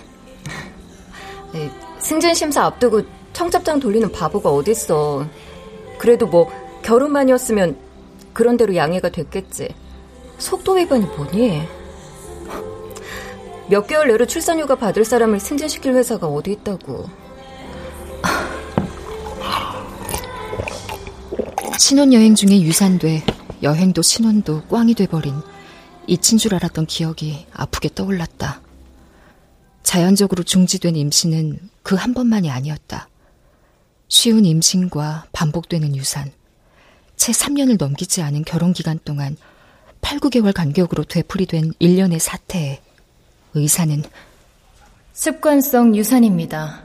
승진 2.00 2.34
심사 2.34 2.63
앞두고 2.65 3.02
청첩장 3.34 3.80
돌리는 3.80 4.12
바보가 4.12 4.50
어딨어. 4.50 5.28
그래도 5.98 6.28
뭐 6.28 6.50
결혼만이었으면 6.84 7.78
그런 8.34 8.58
대로 8.58 8.76
양해가 8.76 9.10
됐겠지. 9.10 9.70
속도 10.38 10.74
위반이 10.74 11.06
뭐니? 11.06 11.63
몇 13.70 13.88
개월 13.88 14.08
내로 14.08 14.26
출산휴가 14.26 14.76
받을 14.76 15.04
사람을 15.04 15.39
승진시킬 15.39 15.93
회사가 15.93 16.28
어디 16.28 16.52
있다고. 16.54 17.06
신혼여행 21.78 22.36
중에 22.36 22.62
유산돼 22.62 23.24
여행도 23.62 24.02
신혼도 24.02 24.63
꽝이 24.63 24.93
돼버린 24.93 25.36
잊힌 26.08 26.38
줄 26.38 26.56
알았던 26.56 26.86
기억이 26.86 27.46
아프게 27.54 27.89
떠올랐다. 27.93 28.62
자연적으로 29.88 30.43
중지된 30.43 30.97
임신은 30.97 31.69
그 31.82 31.95
한 31.95 32.13
번만이 32.13 32.52
아니었다. 32.52 33.08
쉬운 34.10 34.43
임신과 34.43 35.28
반복되는 35.32 35.95
유산, 35.95 36.30
채 37.15 37.32
3년을 37.32 37.78
넘기지 37.80 38.21
않은 38.21 38.43
결혼 38.43 38.73
기간 38.73 39.00
동안 39.06 39.38
8, 40.02 40.19
9개월 40.19 40.54
간격으로 40.54 41.06
되풀이된 41.06 41.71
일련의 41.80 42.19
사태에 42.19 42.82
의사는 43.54 44.04
습관성 45.13 45.95
유산입니다. 45.95 46.84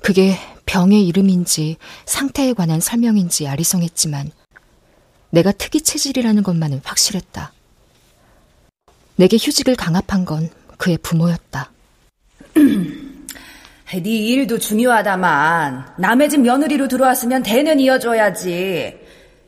그게 0.00 0.38
병의 0.64 1.06
이름인지 1.06 1.76
상태에 2.06 2.54
관한 2.54 2.80
설명인지 2.80 3.48
아리송했지만 3.48 4.30
내가 5.28 5.52
특이 5.52 5.82
체질이라는 5.82 6.42
것만은 6.42 6.80
확실했다. 6.82 7.52
내게 9.16 9.36
휴직을 9.36 9.76
강압한 9.76 10.24
건 10.24 10.48
그의 10.82 10.98
부모였다. 10.98 11.70
네 14.02 14.10
일도 14.10 14.58
중요하다만 14.58 15.94
남의 15.98 16.28
집 16.28 16.40
며느리로 16.40 16.88
들어왔으면 16.88 17.44
대는 17.44 17.78
이어줘야지. 17.78 18.98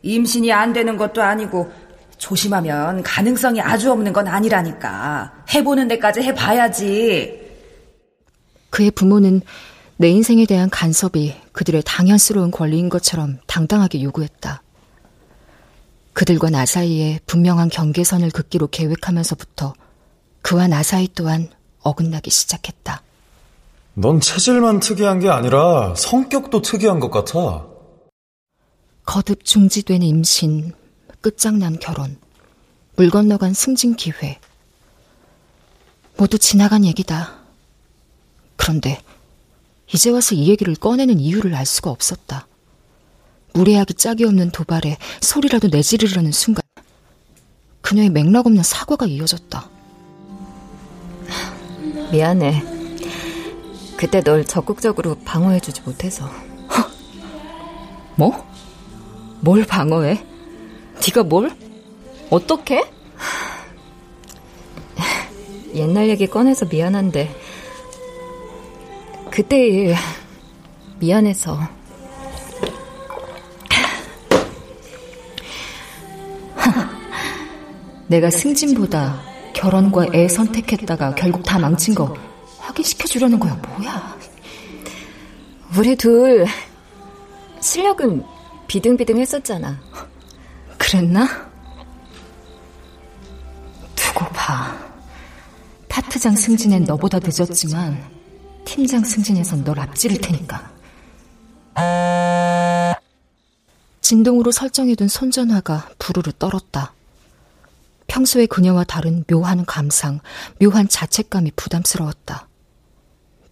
임신이 0.03 0.53
안 0.53 0.73
되는 0.73 0.97
것도 0.97 1.23
아니고 1.23 1.73
조심하면 2.19 3.03
가능성이 3.03 3.61
아주 3.61 3.91
없는 3.91 4.13
건 4.13 4.29
아니라니까. 4.29 5.45
해보는 5.53 5.89
데까지 5.89 6.21
해봐야지. 6.21 7.41
그의 8.71 8.93
부모는 8.93 9.41
내 9.97 10.11
인생에 10.11 10.47
대한 10.47 10.71
간섭이 10.71 11.35
그들의 11.53 11.83
당연스러운 11.85 12.53
권리인 12.53 12.89
것처럼 12.89 13.39
당당하게 13.49 14.03
요구했다. 14.03 14.63
그들과 16.13 16.51
나 16.51 16.65
사이에 16.65 17.19
분명한 17.27 17.71
경계선을 17.71 18.31
긋기로 18.31 18.69
계획하면서부터 18.69 19.75
그와 20.45 20.69
나 20.69 20.83
사이 20.83 21.09
또한 21.15 21.49
어긋나기 21.81 22.31
시작했다. 22.31 23.03
넌 23.95 24.21
체질만 24.21 24.81
특이한 24.81 25.19
게 25.19 25.31
아니라 25.31 25.95
성격도 25.97 26.61
특이한 26.61 27.01
것 27.01 27.11
같아. 27.11 27.67
거듭 29.07 29.43
중지된 29.47 30.03
임신, 30.03 30.75
끝장난 31.23 31.79
결혼, 31.79 32.19
물 32.97 33.09
건너간 33.09 33.55
승진 33.55 33.97
기회. 33.97 34.39
모두 36.19 36.39
지나간 36.39 36.85
얘기다. 36.85 37.39
그런데 38.57 39.01
이제 39.95 40.11
와서 40.11 40.35
이 40.35 40.51
얘기를 40.51 40.75
꺼내는 40.75 41.21
이유를 41.21 41.55
알 41.55 41.65
수가 41.65 41.91
없었다. 41.91 42.47
무례하기 43.55 43.95
짝이 43.95 44.25
없는 44.27 44.51
도발에 44.51 44.99
소리라도 45.23 45.69
내지르려는 45.69 46.33
순간 46.33 46.63
그녀의 47.81 48.11
맥락 48.11 48.47
없는 48.47 48.63
사과가 48.63 49.07
이어졌다. 49.07 49.74
미안해. 52.13 52.63
그때 53.97 54.21
널 54.23 54.45
적극적으로 54.45 55.17
방어해주지 55.25 55.83
못해서. 55.83 56.29
뭐? 58.17 58.45
뭘 59.41 59.65
방어해? 59.65 60.25
네가 61.07 61.23
뭘? 61.25 61.51
어떻게? 62.31 62.85
옛날 65.75 66.09
얘기 66.09 66.27
꺼내서 66.27 66.67
미안한데 66.67 67.35
그때 69.31 69.67
일 69.67 69.95
미안해서 70.99 71.59
내가 78.07 78.31
승진보다 78.31 79.34
결혼과 79.65 80.05
애 80.13 80.29
선택했다가 80.29 81.15
결국 81.15 81.43
다 81.43 81.59
망친 81.59 81.95
거 81.95 82.15
확인시켜 82.59 83.09
주려는 83.09 83.39
거야. 83.39 83.55
뭐야? 83.55 84.19
우리 85.75 85.97
둘 85.97 86.45
실력은 87.63 88.23
비등비등 88.67 89.19
했었잖아. 89.19 89.81
그랬나? 90.77 91.27
두고 93.95 94.27
봐. 94.35 94.77
파트장 95.89 96.37
승진엔 96.37 96.85
너보다 96.85 97.19
늦었지만 97.19 98.05
팀장 98.67 99.03
승진에선 99.03 99.65
널 99.65 99.81
앞지를 99.81 100.21
테니까. 100.21 100.71
진동으로 104.03 104.51
설정해둔 104.53 105.09
손전화가 105.09 105.89
부르르 105.99 106.33
떨었다. 106.39 106.93
평소의 108.07 108.47
그녀와 108.47 108.85
다른 108.85 109.25
묘한 109.25 109.65
감상, 109.65 110.21
묘한 110.61 110.89
자책감이 110.89 111.53
부담스러웠다. 111.57 112.49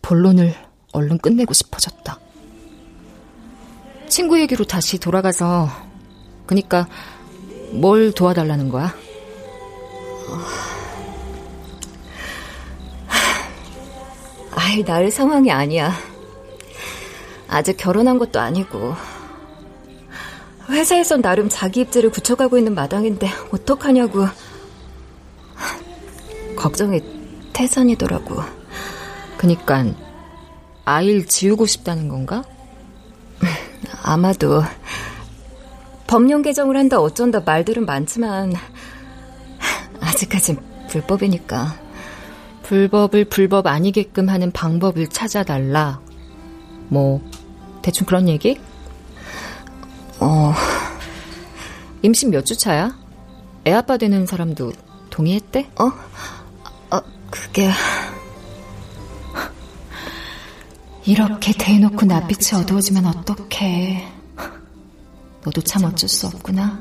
본론을 0.03 0.55
얼른 0.93 1.19
끝내고 1.19 1.55
싶어졌다. 1.55 2.19
친구 4.09 4.39
얘기로 4.41 4.65
다시 4.65 4.99
돌아가서, 4.99 5.69
그니까 6.47 6.87
뭘 7.71 8.13
도와달라는 8.13 8.69
거야? 8.69 8.95
아이, 14.55 14.83
낳을 14.83 15.11
상황이 15.11 15.51
아니야. 15.51 15.93
아직 17.49 17.77
결혼한 17.77 18.19
것도 18.19 18.41
아니고. 18.41 18.95
회사에선 20.73 21.21
나름 21.21 21.49
자기 21.51 21.81
입지를 21.81 22.11
굳혀가고 22.11 22.57
있는 22.57 22.75
마당인데 22.75 23.29
어떡하냐고. 23.53 24.27
걱정이 26.57 27.01
태산이더라고. 27.53 28.37
그니까 29.37 29.85
아이를 30.85 31.27
지우고 31.27 31.67
싶다는 31.67 32.09
건가? 32.09 32.43
아마도 34.03 34.63
법령 36.07 36.43
개정을 36.43 36.77
한다 36.77 37.01
어쩐다 37.01 37.41
말들은 37.41 37.85
많지만 37.85 38.55
아직까진 40.01 40.59
불법이니까. 40.89 41.81
불법을 42.63 43.27
불법 43.27 43.67
아니게끔 43.67 44.29
하는 44.29 44.51
방법을 44.53 45.09
찾아달라. 45.09 46.01
뭐 46.89 47.21
대충 47.83 48.07
그런 48.07 48.29
얘기? 48.29 48.59
어. 50.23 50.55
임신 52.03 52.31
몇 52.31 52.45
주 52.45 52.57
차야? 52.57 52.97
애 53.67 53.73
아빠 53.73 53.97
되는 53.97 54.27
사람도 54.27 54.73
동의했대? 55.11 55.71
어? 55.81 55.85
어, 56.97 57.01
그게. 57.31 57.71
이렇게 61.05 61.53
대놓고 61.53 62.07
낯빛이 62.07 62.61
어두워지면 62.63 63.07
어떡해. 63.07 64.09
너도 65.45 65.61
참 65.63 65.85
어쩔 65.85 66.09
수 66.09 66.29
없구나. 66.29 66.79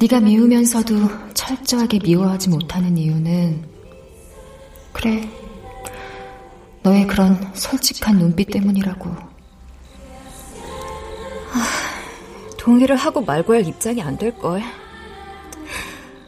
네가 0.00 0.20
미우면서도 0.20 1.34
철저하게 1.34 1.98
미워하지 2.02 2.48
못하는 2.48 2.96
이유는 2.96 3.64
그래. 4.92 5.28
너의 6.82 7.06
그런 7.06 7.50
솔직한 7.54 8.18
눈빛 8.18 8.50
때문이라고. 8.50 9.27
동의를 12.68 12.96
하고 12.96 13.22
말고 13.22 13.54
할 13.54 13.66
입장이 13.66 14.02
안 14.02 14.18
될걸. 14.18 14.62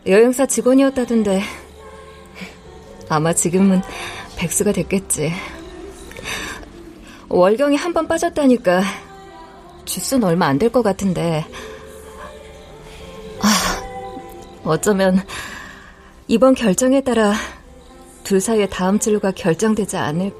여행사 0.06 0.46
직원이었다던데 0.46 1.42
아마 3.10 3.34
지금은 3.34 3.82
백수가 4.38 4.72
됐겠지. 4.72 5.34
월경이 7.28 7.76
한 7.76 7.92
번 7.92 8.08
빠졌다니까 8.08 8.82
주수는 9.84 10.26
얼마 10.26 10.46
안 10.46 10.58
될 10.58 10.72
것 10.72 10.80
같은데 10.82 11.44
아, 13.42 13.82
어쩌면 14.64 15.22
이번 16.26 16.54
결정에 16.54 17.02
따라 17.02 17.34
둘 18.24 18.40
사이의 18.40 18.70
다음 18.70 18.98
진로가 18.98 19.32
결정되지 19.32 19.98
않을까라고 19.98 20.32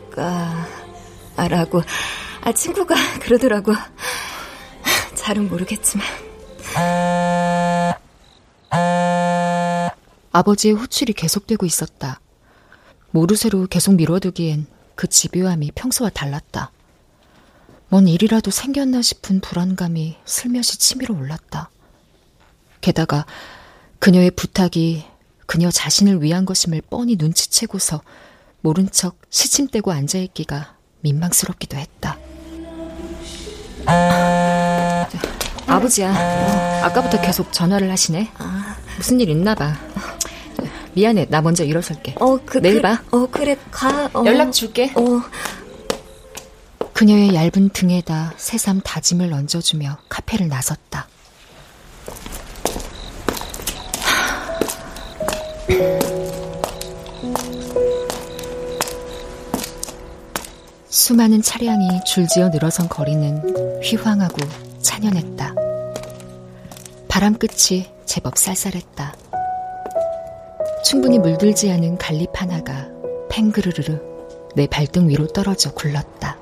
아, 2.41 2.53
친구가 2.53 2.95
그러더라고. 3.21 3.75
잘은 5.31 5.49
모르겠지만. 5.49 6.07
아버지의 10.33 10.75
호출이 10.75 11.13
계속되고 11.13 11.67
있었다. 11.67 12.21
모르쇠로 13.13 13.67
계속 13.69 13.95
미뤄두기엔 13.95 14.67
그 14.97 15.07
집요함이 15.07 15.73
평소와 15.75 16.11
달랐다. 16.11 16.73
뭔 17.89 18.09
일이라도 18.09 18.51
생겼나 18.51 19.03
싶은 19.03 19.41
불안감이 19.41 20.17
슬며시 20.25 20.79
치밀어 20.79 21.15
올랐다. 21.15 21.71
게다가 22.81 23.27
그녀의 23.99 24.33
부탁이 24.33 25.05
그녀 25.47 25.71
자신을 25.71 26.23
위한 26.23 26.45
것임을 26.45 26.83
뻔히 26.83 27.17
눈치채고서 27.17 28.03
모른 28.63 28.91
척 28.91 29.17
시침대고 29.31 29.93
앉아있기가 29.93 30.77
민망스럽기도 31.01 31.77
했다. 31.77 32.19
아 33.87 34.30
버지야, 35.81 36.11
어, 36.11 36.85
아까부터 36.87 37.21
계속 37.21 37.53
전화를 37.53 37.91
하시네. 37.91 38.31
무슨 38.97 39.21
일 39.21 39.31
있나 39.31 39.55
봐. 39.55 39.75
미안해, 40.93 41.27
나 41.29 41.41
먼저 41.41 41.65
일어설게. 41.65 42.17
어, 42.21 42.39
그, 42.45 42.59
내일 42.59 42.77
그, 42.77 42.83
봐. 42.83 43.03
어, 43.11 43.27
그래, 43.31 43.57
가. 43.71 44.11
어. 44.13 44.25
연락 44.27 44.53
줄게. 44.53 44.93
어. 44.95 45.23
그녀의 46.93 47.35
얇은 47.35 47.71
등에다 47.73 48.35
새삼 48.37 48.83
다짐을 48.85 49.33
얹어주며 49.33 49.97
카페를 50.09 50.49
나섰다. 50.49 51.09
수많은 60.89 61.41
차량이 61.41 61.89
줄지어 62.05 62.49
늘어선 62.51 62.89
거리는 62.89 63.81
휘황하고 63.83 64.37
찬연했다. 64.83 65.55
바람 67.21 67.35
끝이 67.35 67.85
제법 68.07 68.39
쌀쌀했다. 68.39 69.15
충분히 70.83 71.19
물들지 71.19 71.71
않은 71.71 71.99
갈립 71.99 72.31
하나가 72.33 72.89
팽그르르르 73.29 74.01
내 74.55 74.67
발등 74.67 75.07
위로 75.07 75.27
떨어져 75.27 75.71
굴렀다. 75.75 76.39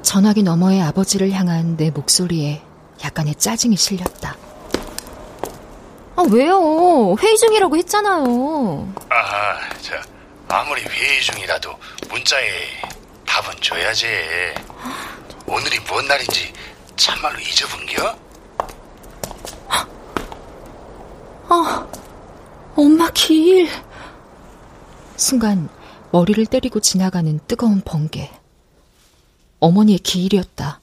전화기 0.00 0.44
너머의 0.44 0.80
아버지를 0.80 1.30
향한 1.32 1.76
내 1.76 1.90
목소리에 1.90 2.62
약간의 3.04 3.34
짜증이 3.34 3.76
실렸다. 3.76 4.34
아, 6.16 6.22
왜요? 6.30 7.16
회의 7.20 7.36
중이라고 7.36 7.76
했잖아요. 7.76 8.88
아, 9.10 9.78
자, 9.82 10.15
아무리 10.48 10.82
회의 10.82 11.20
중이라도 11.22 11.76
문자에 12.08 12.80
답은 13.26 13.60
줘야지. 13.60 14.06
오늘이 15.46 15.78
뭔 15.80 16.06
날인지 16.06 16.52
참말로 16.96 17.38
잊어본겨? 17.40 18.18
아, 21.48 21.86
엄마 22.74 23.10
길. 23.10 23.68
순간 25.16 25.68
머리를 26.12 26.46
때리고 26.46 26.80
지나가는 26.80 27.40
뜨거운 27.46 27.80
번개. 27.80 28.30
어머니의 29.60 29.98
기일이었다. 29.98 30.80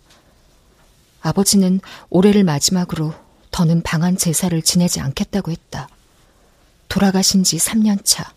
아버지는 1.21 1.79
올해를 2.09 2.43
마지막으로 2.43 3.13
더는 3.51 3.81
방한 3.81 4.17
제사를 4.17 4.61
지내지 4.61 4.99
않겠다고 4.99 5.51
했다. 5.51 5.87
돌아가신 6.89 7.43
지 7.43 7.57
3년 7.57 8.03
차. 8.03 8.33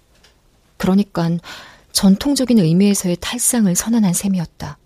그러니까 0.87 1.29
전통적인 1.91 2.61
의미에서의 2.61 3.17
탈상을 3.21 3.75
선언한 3.75 4.13
셈이었다. 4.13 4.79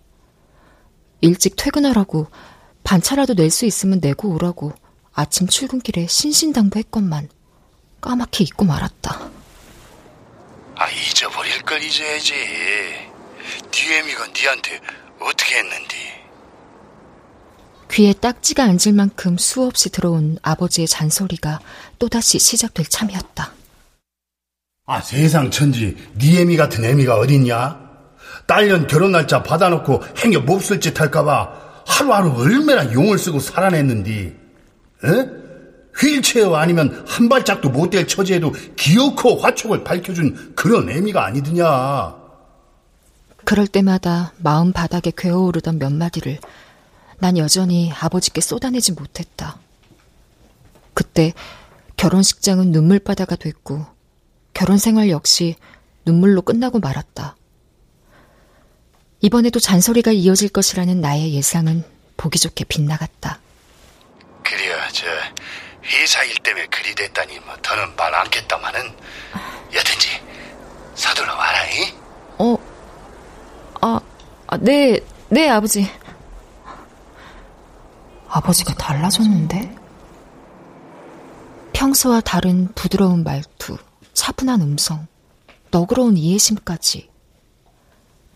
일찍 1.21 1.55
퇴근하라고 1.55 2.27
반차라도 2.83 3.35
낼 3.35 3.51
수 3.51 3.65
있으면 3.65 3.99
내고 4.01 4.33
오라고 4.33 4.73
아침 5.13 5.45
출근길에 5.47 6.07
신신당부했건만 6.07 7.29
까맣게 8.01 8.45
잊고 8.45 8.65
말았다. 8.65 9.29
아, 10.75 10.89
잊어버릴 10.89 11.61
걸 11.61 11.83
잊어야지. 11.83 12.33
DM이가 13.69 14.25
니한테 14.35 14.79
어떻게 15.19 15.57
했는디? 15.57 15.95
귀에 17.91 18.13
딱지가 18.13 18.63
앉을 18.63 18.93
만큼 18.93 19.37
수없이 19.37 19.91
들어온 19.91 20.39
아버지의 20.41 20.87
잔소리가 20.87 21.59
또다시 21.99 22.39
시작될 22.39 22.87
참이었다. 22.87 23.53
아, 24.91 24.99
세상 24.99 25.49
천지, 25.49 25.95
니 26.17 26.37
애미 26.37 26.57
같은 26.57 26.83
애미가 26.83 27.15
어딨냐? 27.15 27.79
딸년 28.45 28.87
결혼 28.87 29.13
날짜 29.13 29.41
받아놓고 29.41 30.03
행여 30.17 30.41
몹쓸 30.41 30.81
짓 30.81 30.99
할까봐 30.99 31.49
하루하루 31.87 32.33
얼마나 32.37 32.91
용을 32.91 33.17
쓰고 33.17 33.39
살아냈는디, 33.39 34.35
에? 35.05 35.29
휠체어 35.97 36.55
아니면 36.55 37.05
한 37.07 37.29
발짝도 37.29 37.69
못 37.69 37.89
될 37.89 38.05
처지에도 38.05 38.51
기어코 38.75 39.37
화촉을 39.37 39.85
밝혀준 39.85 40.55
그런 40.57 40.89
애미가 40.89 41.25
아니더냐. 41.25 42.13
그럴 43.45 43.67
때마다 43.67 44.33
마음 44.39 44.73
바닥에 44.73 45.13
괴어오르던 45.15 45.79
몇 45.79 45.93
마디를 45.93 46.39
난 47.19 47.37
여전히 47.37 47.93
아버지께 47.97 48.41
쏟아내지 48.41 48.91
못했다. 48.91 49.57
그때 50.93 51.31
결혼식장은 51.95 52.71
눈물바다가 52.73 53.37
됐고 53.37 53.85
결혼 54.53 54.77
생활 54.77 55.09
역시 55.09 55.55
눈물로 56.05 56.41
끝나고 56.41 56.79
말았다. 56.79 57.35
이번에도 59.21 59.59
잔소리가 59.59 60.11
이어질 60.11 60.49
것이라는 60.49 60.99
나의 60.99 61.33
예상은 61.33 61.83
보기 62.17 62.39
좋게 62.39 62.65
빗나갔다. 62.65 63.39
그래요, 64.43 64.75
저 64.91 65.05
회사 65.83 66.23
일 66.23 66.35
때문에 66.37 66.65
그리 66.67 66.93
됐다니 66.95 67.39
뭐 67.39 67.55
더는 67.61 67.95
말 67.95 68.13
않겠다마는 68.13 68.81
여든지 69.73 70.07
서둘러 70.95 71.35
와라 71.35 71.65
이. 71.69 71.93
어, 72.39 72.57
아, 73.81 73.99
아, 74.47 74.57
네, 74.57 74.99
네 75.29 75.49
아버지. 75.49 75.89
아버지가 78.27 78.73
달라졌는데? 78.75 79.75
평소와 81.73 82.21
다른 82.21 82.69
부드러운 82.75 83.23
말투, 83.23 83.77
차분한 84.13 84.61
음성, 84.61 85.07
너그러운 85.71 86.17
이해심까지. 86.17 87.09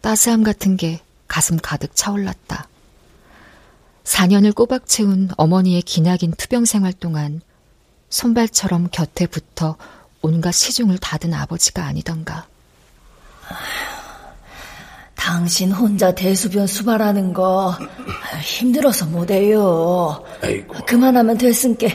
따스함 0.01 0.43
같은 0.43 0.77
게 0.77 1.01
가슴 1.27 1.57
가득 1.57 1.95
차올랐다. 1.95 2.67
4년을 4.03 4.53
꼬박 4.53 4.85
채운 4.87 5.29
어머니의 5.35 5.81
기나긴 5.81 6.31
투병 6.31 6.65
생활 6.65 6.93
동안 6.93 7.41
손발처럼 8.09 8.89
곁에 8.91 9.25
붙어 9.25 9.77
온갖 10.21 10.51
시중을 10.51 10.99
닫은 10.99 11.33
아버지가 11.33 11.85
아니던가. 11.85 12.45
당신 15.15 15.71
혼자 15.71 16.13
대수변 16.13 16.67
수발하는 16.67 17.33
거 17.33 17.75
힘들어서 18.41 19.07
못해요. 19.07 20.23
아이고. 20.43 20.75
그만하면 20.85 21.37
됐으니까 21.37 21.87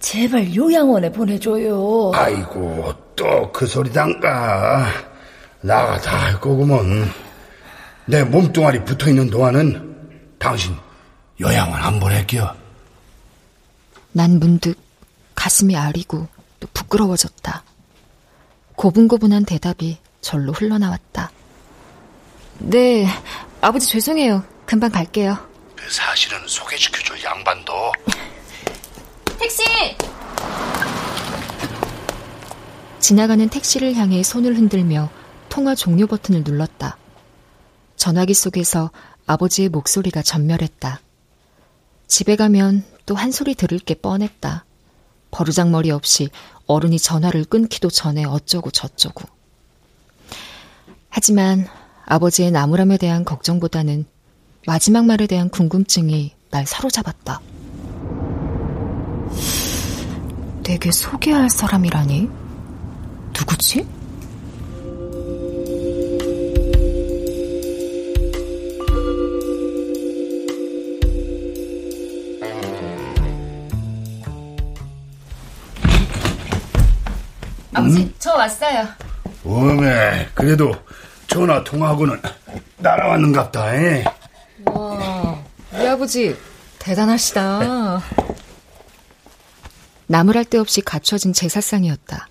제발 0.00 0.54
요양원에 0.54 1.12
보내줘요. 1.12 2.10
아이고, 2.14 2.92
또 3.16 3.50
그 3.52 3.66
소리단가. 3.66 4.86
나가 5.60 5.98
다 6.00 6.16
할 6.18 6.40
거구먼. 6.40 7.10
내 8.06 8.22
몸뚱아리 8.22 8.84
붙어 8.84 9.08
있는 9.08 9.30
동안은 9.30 10.36
당신 10.38 10.76
요양원 11.40 11.80
안 11.82 11.98
보낼게요. 12.00 12.54
난 14.12 14.38
문득 14.38 14.76
가슴이 15.34 15.76
아리고 15.76 16.28
또 16.60 16.68
부끄러워졌다. 16.74 17.62
고분고분한 18.76 19.44
대답이 19.46 19.98
절로 20.20 20.52
흘러나왔다. 20.52 21.30
네, 22.58 23.06
아버지 23.60 23.86
죄송해요. 23.88 24.44
금방 24.66 24.90
갈게요. 24.90 25.36
그 25.76 25.90
사실은 25.90 26.38
소개시켜줄 26.46 27.22
양반도 27.24 27.92
택시! 29.38 29.62
지나가는 33.04 33.46
택시를 33.50 33.96
향해 33.96 34.22
손을 34.22 34.56
흔들며 34.56 35.10
통화 35.50 35.74
종료 35.74 36.06
버튼을 36.06 36.42
눌렀다. 36.42 36.96
전화기 37.96 38.32
속에서 38.32 38.90
아버지의 39.26 39.68
목소리가 39.68 40.22
전멸했다. 40.22 41.02
집에 42.06 42.34
가면 42.34 42.82
또 43.04 43.14
한 43.14 43.30
소리 43.30 43.54
들을 43.54 43.78
게 43.78 43.92
뻔했다. 43.92 44.64
버르장머리 45.32 45.90
없이 45.90 46.30
어른이 46.64 46.98
전화를 46.98 47.44
끊기도 47.44 47.90
전에 47.90 48.24
어쩌고 48.24 48.70
저쩌고. 48.70 49.24
하지만 51.10 51.68
아버지의 52.06 52.52
나무람에 52.52 52.96
대한 52.96 53.26
걱정보다는 53.26 54.06
마지막 54.66 55.04
말에 55.04 55.26
대한 55.26 55.50
궁금증이 55.50 56.32
날 56.50 56.66
사로잡았다. 56.66 57.42
내게 60.62 60.90
소개할 60.90 61.50
사람이라니? 61.50 62.43
누구지? 63.38 63.86
아버지, 77.72 78.12
저 78.18 78.34
왔어요. 78.34 78.86
어메 79.44 80.28
그래도 80.34 80.72
전화 81.26 81.62
통화하고는 81.64 82.20
날아왔는갑다 82.78 83.74
에? 83.74 84.04
와, 84.66 85.38
우리 85.72 85.86
아버지 85.88 86.36
대단하시다. 86.78 88.00
나무랄 90.06 90.44
데 90.44 90.58
없이 90.58 90.80
갖춰진 90.82 91.32
제사상이었다. 91.32 92.28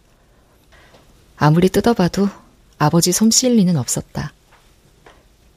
아무리 1.44 1.68
뜯어봐도 1.68 2.30
아버지 2.78 3.12
솜씨일 3.12 3.58
리는 3.58 3.76
없었다. 3.76 4.32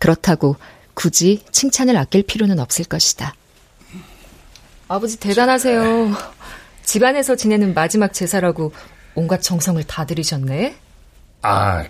그렇다고 0.00 0.56
굳이 0.94 1.44
칭찬을 1.52 1.96
아낄 1.96 2.24
필요는 2.24 2.58
없을 2.58 2.84
것이다. 2.86 3.36
아버지 4.88 5.16
대단하세요. 5.20 6.12
집안에서 6.82 7.36
지내는 7.36 7.72
마지막 7.72 8.12
제사라고 8.12 8.72
온갖 9.14 9.40
정성을 9.40 9.80
다 9.84 10.04
들이셨네. 10.04 10.76
아 11.42 11.84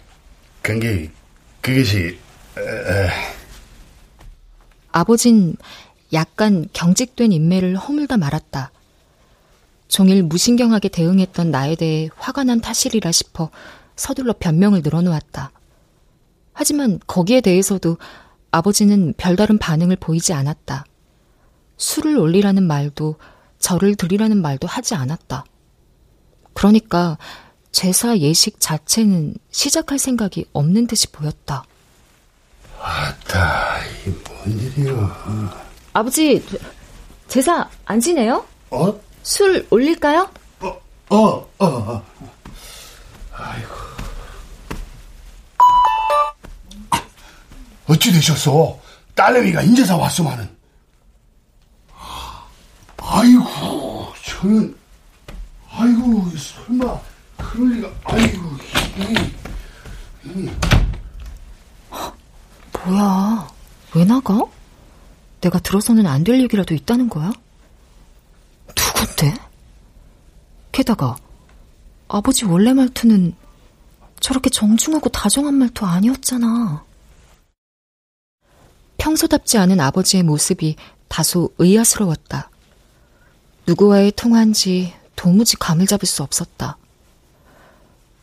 그게 0.60 1.10
그것이 1.62 2.18
에, 2.58 3.08
아버진 4.92 5.56
약간 6.12 6.68
경직된 6.74 7.32
인매를 7.32 7.76
허물다 7.76 8.18
말았다. 8.18 8.72
종일 9.88 10.22
무신경하게 10.22 10.90
대응했던 10.90 11.50
나에 11.50 11.76
대해 11.76 12.10
화가 12.18 12.44
난 12.44 12.60
탓이리라 12.60 13.10
싶어 13.12 13.50
서둘러 13.96 14.34
변명을 14.38 14.82
늘어놓았다. 14.82 15.50
하지만 16.52 17.00
거기에 17.06 17.40
대해서도 17.40 17.98
아버지는 18.50 19.14
별다른 19.16 19.58
반응을 19.58 19.96
보이지 19.96 20.32
않았다. 20.32 20.84
술을 21.76 22.16
올리라는 22.16 22.62
말도 22.62 23.16
절을 23.58 23.96
드리라는 23.96 24.40
말도 24.40 24.66
하지 24.66 24.94
않았다. 24.94 25.44
그러니까 26.54 27.18
제사 27.72 28.16
예식 28.16 28.60
자체는 28.60 29.34
시작할 29.50 29.98
생각이 29.98 30.46
없는 30.52 30.86
듯이 30.86 31.08
보였다. 31.08 31.64
아따 32.80 33.80
이뭔 34.06 34.58
일이야 34.58 35.66
아버지, 35.92 36.42
제사 37.28 37.68
안 37.84 38.00
지내요? 38.00 38.46
어? 38.70 38.98
술 39.22 39.66
올릴까요? 39.70 40.30
어, 40.60 40.80
어, 41.08 41.48
어. 41.58 42.02
아이고. 43.32 43.74
어찌 47.88 48.12
되셨어? 48.12 48.78
딸내미가 49.14 49.62
인제사 49.62 49.96
왔소마는. 49.96 50.56
아이고, 52.98 54.12
저는, 54.24 54.76
아이고, 55.70 56.30
설마, 56.36 57.00
그럴 57.36 57.76
리가, 57.76 57.90
아이고, 58.04 58.42
이, 58.98 60.30
이. 60.40 60.50
뭐야, 62.84 63.48
왜 63.94 64.04
나가? 64.04 64.40
내가 65.40 65.58
들어서는 65.60 66.06
안 66.06 66.24
될 66.24 66.40
얘기라도 66.42 66.74
있다는 66.74 67.08
거야? 67.08 67.32
누군데? 68.76 69.34
게다가 70.72 71.16
아버지 72.08 72.44
원래 72.44 72.72
말투는 72.72 73.34
저렇게 74.20 74.50
정중하고 74.50 75.08
다정한 75.10 75.54
말투 75.54 75.84
아니었잖아. 75.86 76.84
평소답지 79.06 79.56
않은 79.58 79.78
아버지의 79.78 80.24
모습이 80.24 80.74
다소 81.06 81.50
의아스러웠다. 81.58 82.50
누구와의 83.68 84.10
통화인지 84.16 84.94
도무지 85.14 85.56
감을 85.56 85.86
잡을 85.86 86.08
수 86.08 86.24
없었다. 86.24 86.76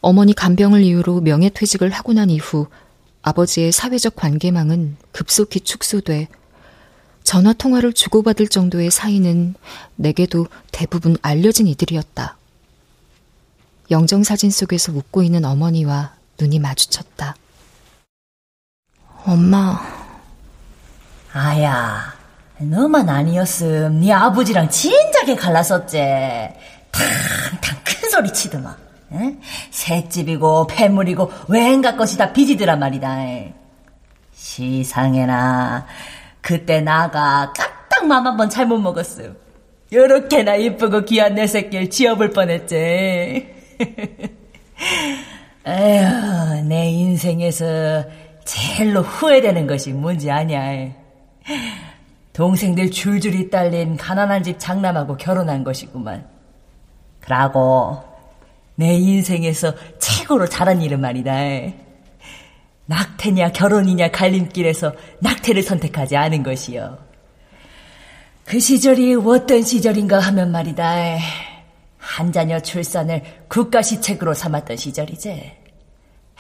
어머니 0.02 0.34
간병을 0.34 0.84
이유로 0.84 1.22
명예퇴직을 1.22 1.90
하고 1.90 2.12
난 2.12 2.30
이후 2.30 2.68
아버지의 3.22 3.72
사회적 3.72 4.18
관계망은 4.18 4.98
급속히 5.14 5.62
축소돼 5.62 6.28
전화 7.24 7.54
통화를 7.54 7.94
주고받을 7.94 8.50
정도의 8.50 8.92
사이는 8.92 9.56
내게도 9.96 10.48
대부분 10.74 11.16
알려진 11.22 11.68
이들이었다. 11.68 12.36
영정 13.90 14.24
사진 14.24 14.52
속에서 14.52 14.92
웃고 14.92 15.24
있는 15.24 15.46
어머니와 15.46 16.14
눈이 16.42 16.60
마주쳤다. 16.60 17.38
엄마. 19.24 20.03
아야, 21.34 22.14
너만 22.60 23.10
아니었음 23.10 24.00
네 24.02 24.12
아버지랑 24.14 24.70
진작에 24.70 25.36
갈랐었지. 25.36 25.98
탕탕 26.92 27.78
큰 27.84 28.10
소리 28.10 28.32
치더만. 28.32 28.76
응? 29.14 29.40
새집이고 29.72 30.68
폐물이고 30.68 31.32
웬가 31.48 31.96
것이 31.96 32.18
다 32.18 32.32
빚이더란 32.34 32.80
말이다. 32.80 33.18
시상해나 34.34 35.86
그때 36.42 36.82
나가 36.82 37.54
까딱 37.54 38.06
맘 38.08 38.26
한 38.28 38.38
번 38.38 38.50
잘못 38.50 38.78
먹었음. 38.80 39.36
요렇게나 39.92 40.56
이쁘고 40.56 41.06
귀한 41.06 41.36
내 41.36 41.48
새끼를 41.48 41.90
지어볼 41.90 42.32
뻔했지. 42.32 42.76
에휴, 45.66 46.62
내 46.66 46.90
인생에서 46.90 48.04
제일로 48.44 49.02
후회되는 49.02 49.66
것이 49.68 49.92
뭔지 49.94 50.30
아냐. 50.30 50.60
동생들 52.34 52.92
줄줄이 52.92 53.50
딸린 53.50 53.96
가난한 53.96 54.44
집 54.44 54.58
장남하고 54.60 55.18
결혼한 55.18 55.64
것이구만. 55.64 56.28
그러고 57.20 58.04
내 58.76 58.94
인생에서 58.96 59.74
최고로 60.00 60.48
잘한 60.48 60.82
일은 60.82 61.00
말이다. 61.00 61.34
낙태냐 62.86 63.52
결혼이냐 63.54 64.12
갈림길에서 64.12 64.94
낙태를 65.20 65.64
선택하지 65.64 66.18
않은 66.18 66.44
것이요. 66.44 66.98
그 68.46 68.60
시절이 68.60 69.16
어떤 69.16 69.62
시절인가 69.62 70.20
하면 70.20 70.52
말이다. 70.52 71.18
한 71.98 72.32
자녀 72.32 72.60
출산을 72.60 73.24
국가시책으로 73.48 74.34
삼았던 74.34 74.76
시절이지. 74.76 75.63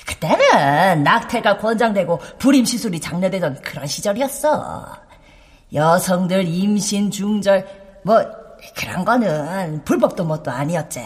그때는 0.06 1.04
낙태가 1.04 1.58
권장되고 1.58 2.20
불임 2.40 2.66
시술이 2.66 3.00
장려되던 3.00 3.62
그런 3.62 3.88
시절이었어. 3.88 4.98
여성들 5.74 6.48
임신 6.48 7.10
중절 7.10 7.66
뭐 8.04 8.24
그런 8.76 9.06
거는 9.06 9.84
불법도 9.84 10.24
뭣도 10.26 10.52
아니었지. 10.52 11.02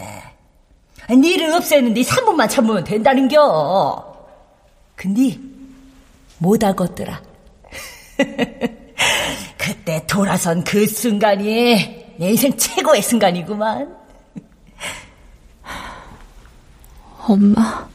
니를 1.10 1.52
없애는데 1.52 2.02
3분만 2.02 2.48
참으면 2.50 2.84
된다는겨. 2.84 4.04
근데 4.94 5.38
못 6.38 6.62
하겠더라. 6.62 7.22
그때 9.56 10.04
돌아선 10.06 10.64
그 10.64 10.86
순간이 10.86 12.14
내 12.18 12.30
인생 12.30 12.56
최고의 12.56 13.02
순간이구만. 13.02 13.96
엄마. 17.26 17.88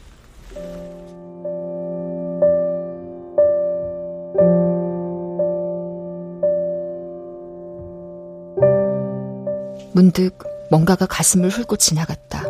문득 9.94 10.38
뭔가가 10.70 11.06
가슴을 11.06 11.50
훑고 11.50 11.78
지나갔다. 11.78 12.44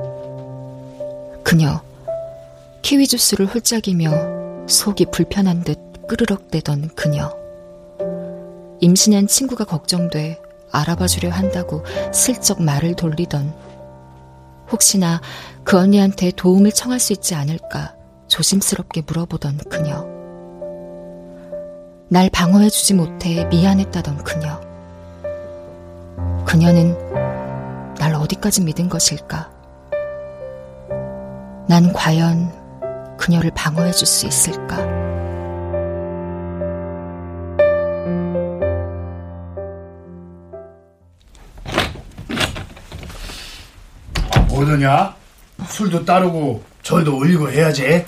그녀, 1.44 1.82
키위 2.82 3.06
주스를 3.08 3.46
훌짝이며 3.46 4.68
속이 4.68 5.08
불편한 5.12 5.64
듯 5.64 5.78
끄르럭대던 6.08 6.96
그녀. 6.96 7.36
임신한 8.80 9.28
친구가 9.28 9.66
걱정돼 9.66 10.42
알아봐 10.72 11.08
주려 11.08 11.30
한다고 11.30 11.84
슬쩍 12.14 12.62
말을 12.62 12.96
돌리던 12.96 13.54
혹시나 14.72 15.22
그 15.64 15.78
언니한테 15.78 16.32
도움을 16.32 16.72
청할 16.72 17.00
수 17.00 17.14
있지 17.14 17.36
않을까 17.36 17.96
조심스럽게 18.28 19.04
물어보던 19.06 19.58
그녀. 19.70 20.08
날 22.08 22.30
방어해주지 22.30 22.94
못해 22.96 23.46
미안했다던 23.46 24.24
그녀. 24.24 24.62
그녀는 26.46 27.13
날 28.04 28.16
어디까지 28.16 28.64
믿은 28.64 28.90
것일까? 28.90 29.50
난 31.70 31.94
과연 31.94 32.52
그녀를 33.18 33.50
방어해 33.56 33.94
줄 33.94 34.06
수 34.06 34.28
있을까? 34.28 34.76
뭐더냐? 44.50 45.16
술도 45.70 46.04
따르고 46.04 46.62
절도 46.82 47.18
올리고 47.18 47.50
해야지. 47.50 48.06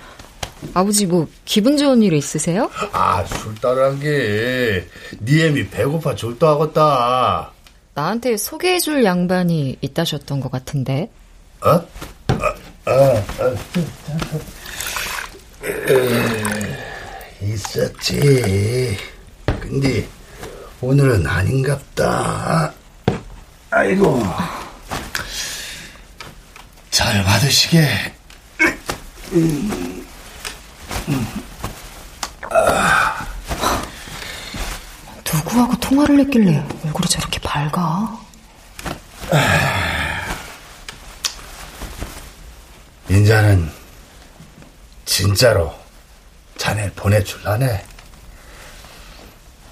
아버지 0.74 1.06
뭐 1.06 1.26
기분 1.46 1.78
좋은 1.78 2.02
일 2.02 2.12
있으세요? 2.12 2.70
아, 2.92 3.24
술 3.24 3.56
따르한 3.56 4.02
게, 4.02 4.86
니 5.22 5.42
애미 5.42 5.70
배고파 5.70 6.16
졸도 6.16 6.46
하겠다. 6.50 7.55
나한테 7.96 8.36
소개해줄 8.36 9.06
양반이 9.06 9.78
있다셨던 9.80 10.42
것 10.42 10.52
같은데. 10.52 11.10
어? 11.62 11.70
어, 11.70 11.86
어, 12.86 13.26
어. 13.40 13.56
있었지. 17.42 18.98
근데 19.46 20.06
오늘은 20.82 21.26
아닌갑다. 21.26 22.74
아이고. 23.72 24.22
잘 26.92 27.24
받으시게. 27.24 28.14
음. 29.32 30.06
아. 32.52 33.26
누구하고 35.34 35.76
통화를 35.80 36.20
했길래 36.20 36.58
얼굴이 36.86 37.08
저렇게 37.08 37.35
밝아? 37.56 38.20
인자는 43.08 43.72
진짜로 45.06 45.74
자네 46.58 46.92
보내줄라네. 46.92 47.86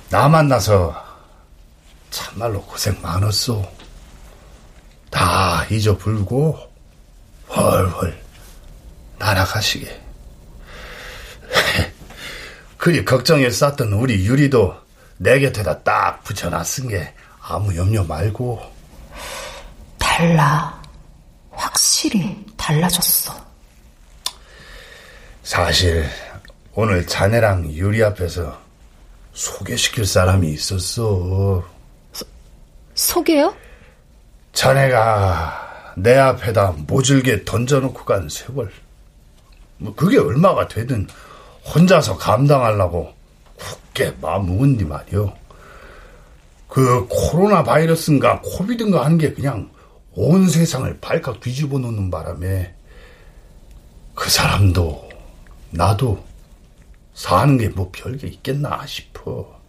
나 0.10 0.30
만나서 0.30 0.96
참말로 2.10 2.62
고생 2.62 2.98
많았어. 3.02 3.70
다 5.10 5.66
잊어불고 5.66 6.58
훨훨 7.50 8.24
날아가시게. 9.18 10.02
그리 12.78 13.04
걱정에 13.04 13.50
쌌던 13.50 13.92
우리 13.92 14.26
유리도 14.26 14.74
내 15.18 15.42
곁에다 15.42 15.84
딱 15.84 16.24
붙여놨은 16.24 16.88
게 16.88 17.14
아무 17.46 17.76
염려 17.76 18.04
말고. 18.04 18.62
달라. 20.00 20.82
확실히 21.52 22.44
달라졌어. 22.56 23.36
사실 25.44 26.06
오늘 26.74 27.06
자네랑 27.06 27.70
유리 27.72 28.02
앞에서 28.04 28.58
소개시킬 29.34 30.06
사람이 30.06 30.52
있었어. 30.54 31.64
소, 32.14 32.26
소개요? 32.96 33.54
자네가 34.54 35.94
내 35.98 36.18
앞에다 36.18 36.74
모질게 36.88 37.44
던져놓고 37.44 38.06
간 38.06 38.30
세월. 38.30 38.72
뭐 39.78 39.94
그게 39.96 40.18
얼마가 40.18 40.68
되든 40.70 41.08
혼자서 41.66 42.18
감당하려고 42.18 43.14
굳게 43.58 44.16
마음 44.22 44.48
먹은디 44.48 44.86
말이오. 44.86 45.43
그 46.74 47.06
코로나 47.08 47.62
바이러스인가 47.64 48.42
코비드인가 48.44 49.06
하는 49.06 49.20
게 49.20 49.32
그냥 49.32 49.70
온 50.16 50.50
세상을 50.50 50.98
발칵 51.02 51.40
뒤집어 51.40 51.78
놓는 51.78 52.10
바람에 52.10 52.74
그 54.16 54.28
사람도 54.28 55.08
나도 55.70 56.24
사는 57.14 57.58
게 57.60 57.70
뭐 57.70 57.92
별게 57.94 58.26
있겠나 58.28 58.84
싶어. 58.88 59.62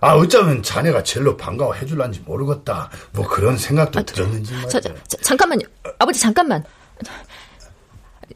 아, 0.00 0.14
어쩌면 0.14 0.62
자네가 0.62 1.02
제일로 1.02 1.36
반가워해 1.36 1.84
줄란지 1.84 2.20
모르겠다. 2.20 2.88
뭐 3.12 3.28
그런 3.28 3.58
생각도 3.58 3.98
아, 3.98 4.02
들었는지 4.02 4.52
말이야. 4.54 4.68
자, 4.68 4.80
자, 4.80 4.94
잠깐만요. 5.22 5.66
아버지, 5.98 6.20
잠깐만. 6.20 6.64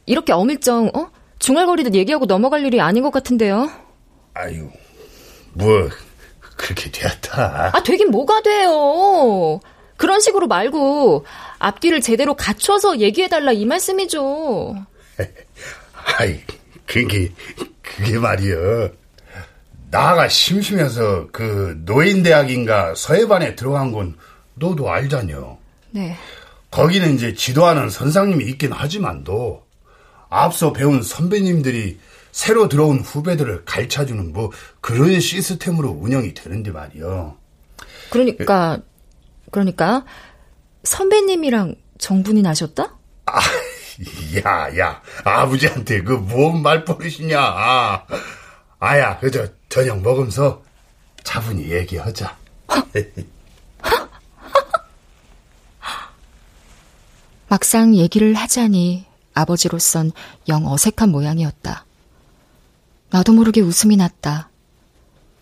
이렇게 0.04 0.32
어밀정, 0.34 0.90
어? 0.94 1.10
중얼거리듯 1.38 1.94
얘기하고 1.94 2.26
넘어갈 2.26 2.66
일이 2.66 2.80
아닌 2.82 3.02
것 3.02 3.10
같은데요. 3.12 3.70
아유, 4.34 4.68
뭐, 5.54 5.88
그렇게 6.56 6.90
되었다. 6.90 7.70
아, 7.74 7.82
되긴 7.82 8.10
뭐가 8.10 8.42
돼요. 8.42 9.60
그런 9.96 10.20
식으로 10.20 10.46
말고, 10.46 11.24
앞뒤를 11.58 12.00
제대로 12.00 12.34
갖춰서 12.34 12.98
얘기해달라 12.98 13.52
이 13.52 13.64
말씀이죠. 13.64 14.74
아이, 16.18 16.40
그게, 16.86 17.32
그게 17.82 18.18
말이여. 18.18 18.90
나가 19.90 20.26
심심해서 20.28 21.28
그 21.32 21.78
노인대학인가 21.84 22.94
서해반에 22.96 23.54
들어간 23.54 23.92
건 23.92 24.16
너도 24.54 24.90
알잖여. 24.90 25.58
네. 25.90 26.16
거기는 26.70 27.14
이제 27.14 27.34
지도하는 27.34 27.90
선상님이 27.90 28.44
있긴 28.46 28.72
하지만도 28.72 29.62
앞서 30.30 30.72
배운 30.72 31.02
선배님들이 31.02 31.98
새로 32.32 32.68
들어온 32.68 33.00
후배들을 33.00 33.64
가르쳐주는 33.64 34.32
뭐 34.32 34.50
그런 34.80 35.20
시스템으로 35.20 35.90
운영이 35.90 36.34
되는데 36.34 36.70
말이요. 36.70 37.36
그러니까 38.10 38.80
그러니까 39.50 40.04
선배님이랑 40.84 41.76
정분이 41.98 42.42
나셨다? 42.42 42.96
아, 43.26 43.38
야, 44.44 44.76
야, 44.78 45.02
아버지한테 45.24 46.02
그 46.02 46.26
뭔 46.26 46.62
말버릇이냐. 46.62 47.38
아, 47.38 48.04
아야, 48.80 49.18
그저 49.18 49.46
저녁 49.68 50.00
먹으면서 50.00 50.62
차분히 51.22 51.70
얘기하자. 51.70 52.36
막상 57.48 57.94
얘기를 57.94 58.34
하자니 58.34 59.04
아버지로선 59.34 60.12
영 60.48 60.66
어색한 60.66 61.10
모양이었다. 61.10 61.84
나도 63.12 63.34
모르게 63.34 63.60
웃음이 63.60 63.96
났다. 63.96 64.48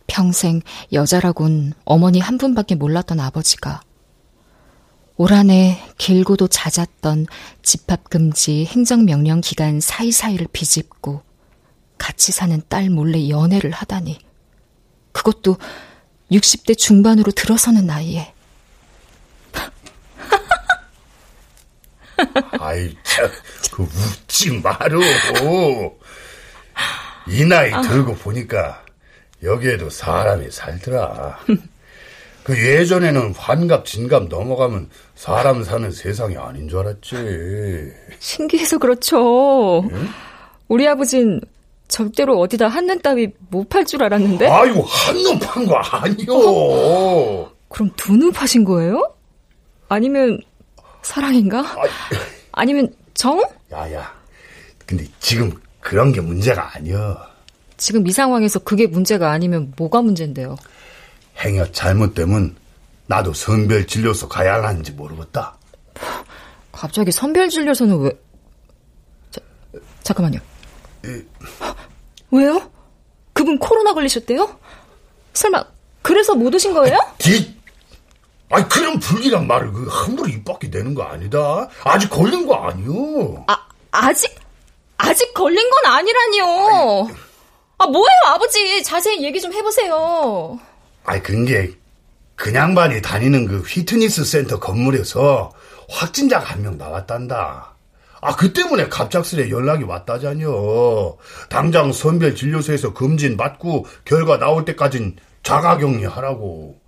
평생 0.08 0.60
여자라곤 0.92 1.72
어머니 1.84 2.18
한 2.18 2.36
분밖에 2.36 2.74
몰랐던 2.74 3.20
아버지가 3.20 3.80
올 5.16 5.32
한해 5.32 5.80
길고도 5.96 6.48
잦았던 6.48 7.26
집합금지 7.62 8.66
행정명령 8.66 9.40
기간 9.40 9.78
사이사이를 9.80 10.48
비집고 10.52 11.22
같이 11.96 12.32
사는 12.32 12.60
딸 12.68 12.90
몰래 12.90 13.28
연애를 13.28 13.70
하다니. 13.70 14.18
그것도 15.12 15.58
60대 16.32 16.76
중반으로 16.76 17.30
들어서는 17.30 17.86
나이에. 17.86 18.34
아이, 22.58 22.96
참, 23.04 23.30
그 23.70 23.82
웃지 23.82 24.50
마루. 24.60 25.00
이 27.30 27.44
나이 27.44 27.72
아. 27.72 27.80
들고 27.82 28.14
보니까 28.16 28.82
여기에도 29.42 29.88
사람이 29.88 30.50
살더라. 30.50 31.38
그 32.44 32.58
예전에는 32.58 33.34
환갑, 33.34 33.84
진갑 33.84 34.24
넘어가면 34.28 34.88
사람 35.14 35.62
사는 35.62 35.90
세상이 35.90 36.36
아닌 36.36 36.68
줄 36.68 36.80
알았지. 36.80 37.92
신기해서 38.18 38.78
그렇죠. 38.78 39.80
응? 39.90 40.08
우리 40.68 40.86
아버진 40.88 41.40
절대로 41.88 42.38
어디다 42.40 42.68
한눈 42.68 43.00
따위 43.02 43.28
못 43.50 43.68
팔 43.68 43.84
줄 43.84 44.02
알았는데. 44.02 44.46
아유, 44.48 44.82
한눈 44.86 45.38
판 45.38 45.66
거 45.66 45.76
아니요. 45.76 46.32
어, 46.32 47.52
그럼 47.68 47.90
두 47.96 48.12
눈 48.16 48.32
파신 48.32 48.64
거예요? 48.64 49.12
아니면 49.88 50.40
사랑인가? 51.02 51.64
아니면 52.52 52.92
정? 53.14 53.42
야야. 53.72 54.12
근데 54.86 55.04
지금 55.20 55.52
그런 55.80 56.12
게 56.12 56.20
문제가 56.20 56.74
아니야. 56.74 57.30
지금 57.76 58.06
이 58.06 58.12
상황에서 58.12 58.58
그게 58.58 58.86
문제가 58.86 59.30
아니면 59.30 59.72
뭐가 59.76 60.02
문제인데요? 60.02 60.56
행여 61.38 61.72
잘못되면 61.72 62.56
나도 63.06 63.32
선별 63.32 63.86
진료소 63.86 64.28
가야 64.28 64.62
하는지 64.62 64.92
모르겠다. 64.92 65.56
갑자기 66.72 67.10
선별 67.10 67.48
진료소는 67.48 67.98
왜? 68.00 68.10
자, 69.30 69.40
잠깐만요. 70.02 70.38
에... 71.06 71.24
왜요? 72.30 72.70
그분 73.32 73.58
코로나 73.58 73.94
걸리셨대요? 73.94 74.58
설마 75.32 75.64
그래서 76.02 76.34
못 76.34 76.54
오신 76.54 76.74
거예요? 76.74 76.98
디... 77.18 77.58
아니 78.50 78.68
그런 78.68 78.98
불길한 78.98 79.46
말을 79.46 79.72
그 79.72 79.86
함부로 79.88 80.28
입 80.28 80.44
밖에 80.44 80.68
내는 80.68 80.94
거 80.94 81.04
아니다. 81.04 81.68
아직 81.84 82.10
걸린 82.10 82.46
거 82.46 82.54
아니요. 82.54 83.44
아 83.46 83.56
아직 83.92 84.39
아직 85.02 85.32
걸린 85.34 85.68
건 85.70 85.92
아니라니요. 85.92 87.08
아 87.78 87.86
뭐예요 87.86 88.18
아버지 88.26 88.82
자세히 88.82 89.22
얘기 89.24 89.40
좀 89.40 89.52
해보세요. 89.52 90.58
아니 91.04 91.22
그게 91.22 91.72
그냥 92.36 92.74
반이 92.74 93.02
다니는 93.02 93.46
그 93.46 93.58
휘트니스 93.60 94.24
센터 94.24 94.58
건물에서 94.58 95.52
확진자가 95.88 96.44
한 96.44 96.62
명 96.62 96.78
나왔단다. 96.78 97.74
아, 98.22 98.36
그 98.36 98.52
때문에 98.52 98.88
갑작스레 98.88 99.48
연락이 99.48 99.82
왔다잖여. 99.84 101.16
당장 101.48 101.90
선별 101.90 102.34
진료소에서 102.36 102.92
검진 102.92 103.38
받고 103.38 103.86
결과 104.04 104.38
나올 104.38 104.66
때까진 104.66 105.16
자가 105.42 105.78
격리 105.78 106.04
하라고. 106.04 106.78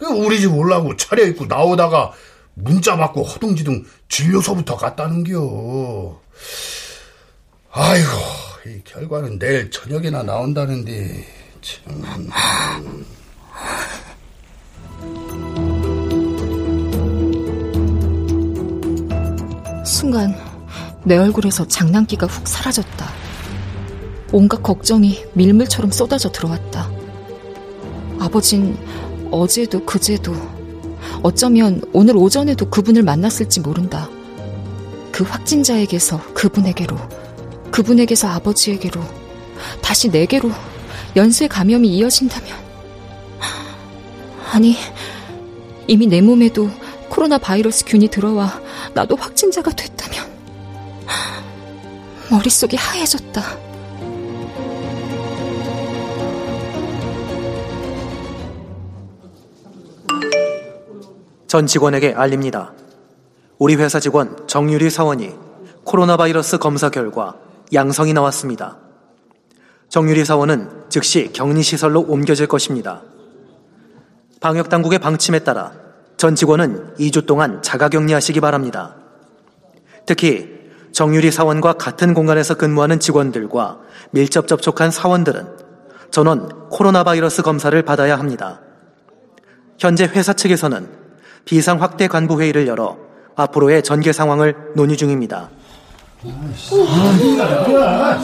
우리 0.00 0.38
집 0.40 0.54
올라고 0.54 0.96
차려입고 0.96 1.46
나오다가 1.46 2.12
문자 2.54 2.96
받고 2.96 3.24
허둥지둥 3.24 3.84
진료소부터 4.08 4.76
갔다는겨. 4.76 6.20
아이고, 7.78 8.08
이 8.66 8.80
결과는 8.84 9.38
내일 9.38 9.70
저녁이나 9.70 10.22
나온다는데, 10.22 11.26
참. 11.60 12.30
순간 19.84 20.34
내 21.04 21.18
얼굴에서 21.18 21.68
장난기가 21.68 22.26
훅 22.26 22.48
사라졌다. 22.48 23.10
온갖 24.32 24.62
걱정이 24.62 25.26
밀물처럼 25.34 25.90
쏟아져 25.90 26.32
들어왔다. 26.32 26.90
아버진 28.18 28.78
어제도 29.30 29.84
그제도 29.84 30.34
어쩌면 31.22 31.82
오늘 31.92 32.16
오전에도 32.16 32.70
그분을 32.70 33.02
만났을지 33.02 33.60
모른다. 33.60 34.08
그 35.12 35.24
확진자에게서 35.24 36.32
그분에게로 36.32 36.96
그분에게서 37.76 38.28
아버지에게로 38.28 39.02
다시 39.82 40.08
내게로 40.08 40.50
연쇄 41.14 41.46
감염이 41.46 41.86
이어진다면 41.88 42.56
아니 44.50 44.76
이미 45.86 46.06
내 46.06 46.22
몸에도 46.22 46.70
코로나 47.10 47.36
바이러스 47.36 47.84
균이 47.84 48.08
들어와 48.08 48.62
나도 48.94 49.16
확진자가 49.16 49.72
됐다면 49.72 50.24
머릿속이 52.30 52.76
하얘졌다. 52.76 53.42
전 61.46 61.66
직원에게 61.66 62.14
알립니다. 62.14 62.72
우리 63.58 63.74
회사 63.74 64.00
직원 64.00 64.46
정유리 64.46 64.88
사원이 64.88 65.34
코로나 65.84 66.16
바이러스 66.16 66.56
검사 66.56 66.88
결과 66.88 67.36
양성이 67.72 68.12
나왔습니다. 68.12 68.78
정유리 69.88 70.24
사원은 70.24 70.84
즉시 70.88 71.32
격리시설로 71.32 72.02
옮겨질 72.02 72.46
것입니다. 72.46 73.02
방역당국의 74.40 74.98
방침에 74.98 75.40
따라 75.40 75.72
전 76.16 76.34
직원은 76.34 76.94
2주 76.98 77.26
동안 77.26 77.62
자가격리하시기 77.62 78.40
바랍니다. 78.40 78.96
특히 80.06 80.56
정유리 80.92 81.30
사원과 81.30 81.74
같은 81.74 82.14
공간에서 82.14 82.54
근무하는 82.54 83.00
직원들과 83.00 83.80
밀접 84.12 84.48
접촉한 84.48 84.90
사원들은 84.90 85.46
전원 86.10 86.68
코로나 86.70 87.04
바이러스 87.04 87.42
검사를 87.42 87.80
받아야 87.82 88.18
합니다. 88.18 88.60
현재 89.78 90.04
회사 90.04 90.32
측에서는 90.32 90.88
비상 91.44 91.82
확대 91.82 92.08
간부 92.08 92.40
회의를 92.40 92.66
열어 92.66 92.96
앞으로의 93.34 93.82
전개 93.82 94.12
상황을 94.12 94.72
논의 94.74 94.96
중입니다. 94.96 95.50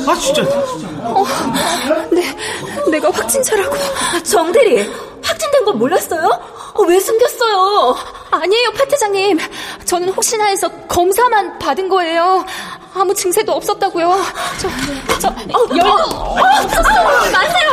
아 0.06 0.14
진짜. 0.18 0.42
어, 0.42 1.24
네, 2.10 2.34
내가 2.90 3.10
확진자라고. 3.10 3.76
정대리, 4.24 4.90
확진된 5.22 5.64
건 5.64 5.78
몰랐어요? 5.78 6.26
어, 6.74 6.82
왜 6.84 6.98
숨겼어요? 6.98 7.96
아니에요, 8.30 8.70
파트장님. 8.72 9.38
저는 9.84 10.08
혹시나 10.10 10.46
해서 10.46 10.68
검사만 10.88 11.58
받은 11.58 11.88
거예요. 11.88 12.44
아무 12.94 13.14
증세도 13.14 13.52
없었다고요. 13.52 14.20
저, 14.58 14.68
저, 15.18 15.28
어, 15.28 15.66
열도 15.76 15.92
어, 15.92 16.36
없었어요. 16.64 17.30
맞아요. 17.32 17.72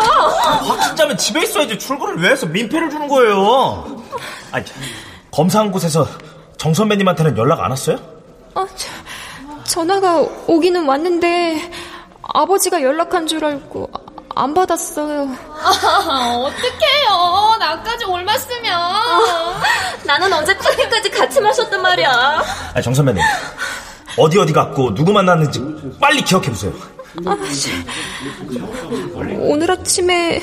확진자면 0.68 1.18
집에 1.18 1.44
있어야지 1.44 1.80
출근을 1.80 2.22
왜 2.22 2.32
해서 2.32 2.46
민폐를 2.46 2.90
주는 2.90 3.08
거예요? 3.08 4.04
아니, 4.52 4.66
검사한 5.32 5.72
곳에서 5.72 6.06
정 6.58 6.74
선배님한테는 6.74 7.38
연락 7.38 7.62
안 7.62 7.70
왔어요? 7.72 7.98
아, 8.56 8.66
저, 8.76 8.88
전화가 9.80 10.28
오기는 10.46 10.86
왔는데 10.86 11.72
아버지가 12.22 12.82
연락한 12.82 13.28
줄 13.28 13.46
알고 13.46 13.90
안 14.36 14.54
받았어요. 14.54 15.34
아, 15.48 16.36
어떡해요. 16.36 17.56
나까지 17.60 18.04
올맞으면. 18.04 18.74
아, 18.74 19.62
나는 20.04 20.34
어제 20.34 20.54
커피까지 20.54 21.10
같이 21.12 21.40
마셨단 21.40 21.82
말이야. 21.82 22.44
아니, 22.74 22.84
정 22.84 22.94
선배님. 22.94 23.24
어디 24.18 24.38
어디 24.38 24.52
갔고 24.52 24.94
누구 24.94 25.14
만났는지 25.14 25.62
빨리 26.02 26.22
기억해 26.24 26.50
보세요. 26.50 26.74
아, 27.26 27.38
오늘 29.40 29.72
아침에 29.72 30.42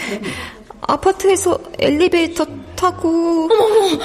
아파트에서 0.80 1.58
엘리베이터 1.78 2.46
타고 2.74 3.50
어머머, 3.52 3.98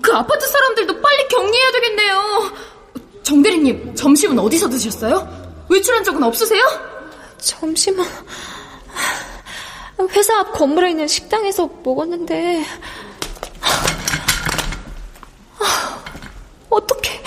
그 0.00 0.12
아파트 0.14 0.46
사람들도 0.46 1.00
빨리 1.00 1.26
격리해야 1.28 1.72
되겠네요. 1.72 2.75
정대리님, 3.26 3.92
점심은 3.96 4.38
어디서 4.38 4.68
드셨어요? 4.68 5.66
외출한 5.68 6.04
적은 6.04 6.22
없으세요? 6.22 6.62
점심은 7.38 8.04
회사 10.12 10.38
앞 10.38 10.52
건물에 10.52 10.90
있는 10.90 11.08
식당에서 11.08 11.68
먹었는데 11.82 12.64
어떻게 16.70 17.20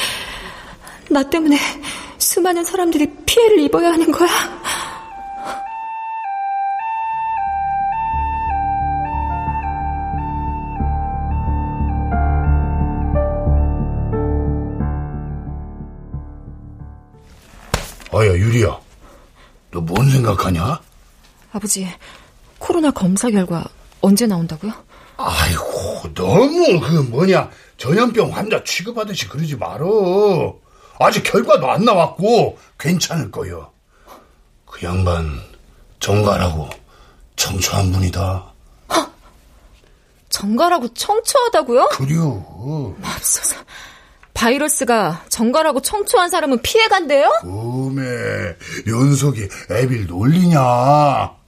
나 1.09 1.21
때문에 1.21 1.57
수많은 2.17 2.63
사람들이 2.63 3.05
피해를 3.25 3.59
입어야 3.59 3.91
하는 3.91 4.09
거야? 4.09 4.29
아버지, 21.59 21.85
코로나 22.57 22.89
검사 22.89 23.29
결과 23.29 23.65
언제 23.99 24.25
나온다고요? 24.25 24.71
아이고, 25.17 26.13
너무 26.13 26.79
그 26.79 26.91
뭐냐 27.09 27.49
전염병 27.75 28.33
환자 28.33 28.63
취급하듯이 28.63 29.27
그러지 29.27 29.57
말어. 29.57 30.55
아직 31.01 31.21
결과도 31.23 31.69
안 31.69 31.83
나왔고 31.83 32.57
괜찮을 32.79 33.29
거요. 33.29 33.71
그 34.65 34.85
양반 34.85 35.41
정가라고 35.99 36.69
청초한 37.35 37.91
분이다. 37.91 38.53
헉, 38.93 39.11
정가라고 40.29 40.93
청초하다고요? 40.93 41.89
그려. 41.89 42.95
맙소사. 43.01 43.57
바이러스가 44.33 45.25
정가라고 45.27 45.81
청초한 45.81 46.29
사람은 46.29 46.61
피해간대요? 46.61 47.29
어메, 47.43 48.01
연속이 48.87 49.49
애빌 49.69 50.07
놀리냐? 50.07 51.38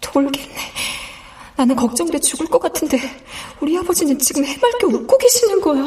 돌겠네. 0.00 0.72
나는 1.56 1.76
걱정돼 1.76 2.18
죽을 2.20 2.46
것 2.46 2.58
같은데 2.58 2.98
우리 3.60 3.76
아버지는 3.78 4.18
지금 4.18 4.44
해맑게 4.44 4.86
웃고 4.86 5.18
계시는 5.18 5.60
거야? 5.60 5.86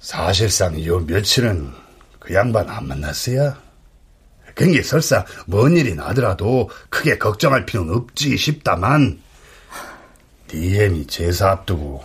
사실상 0.00 0.84
요 0.84 1.00
며칠은 1.00 1.72
그 2.18 2.34
양반 2.34 2.68
안 2.68 2.86
만났어요. 2.88 3.54
그게 4.54 4.82
설사 4.82 5.24
뭔 5.46 5.76
일이 5.76 5.94
나더라도 5.94 6.70
크게 6.88 7.18
걱정할 7.18 7.66
필요는 7.66 7.94
없지 7.94 8.36
싶다만 8.36 9.20
DM이 10.48 11.06
제사 11.06 11.50
앞두고 11.50 12.04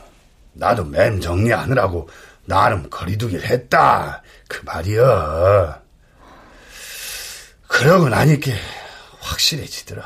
나도 0.53 0.86
맴 0.86 1.22
정리하느라고 1.22 2.09
나름 2.45 2.89
거리두기를 2.89 3.45
했다 3.45 4.22
그 4.47 4.61
말이여. 4.65 5.82
그러고 7.67 8.09
나니까 8.09 8.51
확실해지더라. 9.22 10.03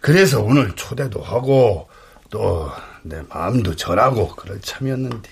그래서 0.00 0.40
오늘 0.40 0.74
초대도 0.76 1.22
하고 1.22 1.88
또 2.30 2.70
내 3.08 3.22
마음도 3.28 3.74
전하고 3.74 4.28
그럴 4.34 4.60
참이었는데. 4.60 5.30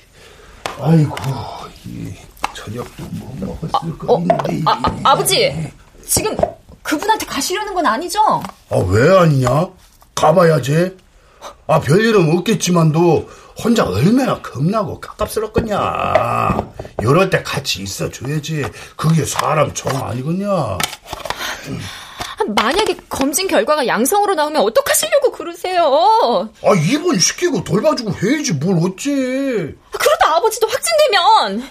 아이고, 0.80 1.16
이 1.84 2.14
저녁도 2.54 3.02
뭐 3.12 3.36
먹었을 3.40 3.98
거 3.98 4.18
있는데. 4.20 4.62
아, 4.64 4.80
아, 4.82 5.00
아버지, 5.10 5.72
지금 6.06 6.36
그분한테 6.82 7.26
가시려는 7.26 7.74
건 7.74 7.84
아니죠? 7.86 8.20
아, 8.70 8.76
왜 8.88 9.18
아니냐? 9.18 9.68
가봐야지. 10.14 10.96
아, 11.66 11.80
별일은 11.80 12.36
없겠지만도 12.38 13.28
혼자 13.62 13.84
얼마나 13.84 14.40
겁나고 14.40 15.00
가깝스럽겠냐. 15.00 16.72
이럴 17.02 17.28
때 17.30 17.42
같이 17.42 17.82
있어줘야지. 17.82 18.64
그게 18.96 19.24
사람 19.24 19.74
정 19.74 19.96
아니겠냐. 20.06 20.78
만약에 22.46 22.96
검진 23.08 23.46
결과가 23.46 23.86
양성으로 23.86 24.34
나오면 24.34 24.62
어떡하시려고 24.62 25.30
그러세요? 25.32 26.50
아, 26.62 26.74
입원 26.90 27.18
시키고 27.18 27.62
돌봐주고 27.64 28.10
해야지 28.10 28.52
뭘 28.54 28.76
어째. 28.78 29.10
그러다 29.90 30.36
아버지도 30.36 30.66
확진되면 30.66 31.70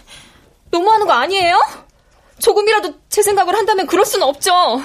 너무하는 0.71 1.05
거 1.05 1.13
아니에요? 1.13 1.59
조금이라도 2.39 2.93
제 3.09 3.21
생각을 3.21 3.55
한다면 3.55 3.87
그럴 3.87 4.05
수는 4.05 4.25
없죠. 4.25 4.81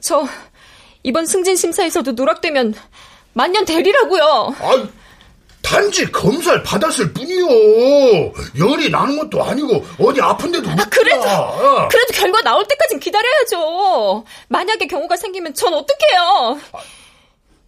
저 0.00 0.26
이번 1.02 1.26
승진 1.26 1.56
심사에서도 1.56 2.12
누락되면 2.12 2.74
만년 3.32 3.64
대리라고요. 3.64 4.54
아, 4.60 4.88
단지 5.72 6.10
검사를 6.12 6.62
받았을 6.62 7.12
뿐이요. 7.14 7.46
열이 8.58 8.90
나는 8.90 9.18
것도 9.18 9.42
아니고 9.42 9.84
어디 9.98 10.20
아픈데도 10.20 10.68
못 10.68 10.78
아, 10.80 10.84
그래도 10.90 11.22
어. 11.22 11.88
그래도 11.88 12.12
결과 12.12 12.42
나올 12.42 12.66
때까진 12.68 13.00
기다려야죠. 13.00 14.24
만약에 14.48 14.86
경우가 14.86 15.16
생기면 15.16 15.54
전 15.54 15.72
어떡해요? 15.72 16.58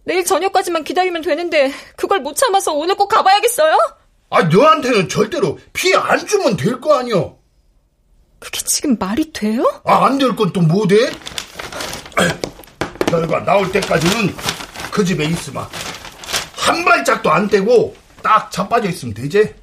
내일 0.03 0.23
저녁까지만 0.23 0.83
기다리면 0.83 1.23
되는데 1.23 1.71
그걸 1.95 2.19
못 2.19 2.35
참아서 2.35 2.73
오늘 2.73 2.93
꼭 2.95 3.07
가봐야겠어요? 3.07 3.75
아, 4.29 4.43
너한테는 4.43 5.09
절대로 5.09 5.57
피해 5.73 5.95
안 5.95 6.25
주면 6.27 6.57
될 6.57 6.79
거 6.79 6.99
아니여. 6.99 7.35
그게 8.39 8.59
지금 8.61 8.95
말이 8.99 9.31
돼요? 9.33 9.63
아, 9.83 10.05
안 10.05 10.19
될 10.19 10.35
건 10.35 10.53
또 10.53 10.61
뭐 10.61 10.85
돼? 10.85 11.09
결과 13.07 13.43
나올 13.43 13.71
때까지는 13.71 14.35
그 14.91 15.03
집에 15.03 15.25
있으마. 15.25 15.67
한 16.65 16.83
발짝도 16.83 17.31
안 17.31 17.47
떼고 17.47 17.95
딱 18.23 18.51
자빠져 18.51 18.89
있으면 18.89 19.13
되지. 19.13 19.53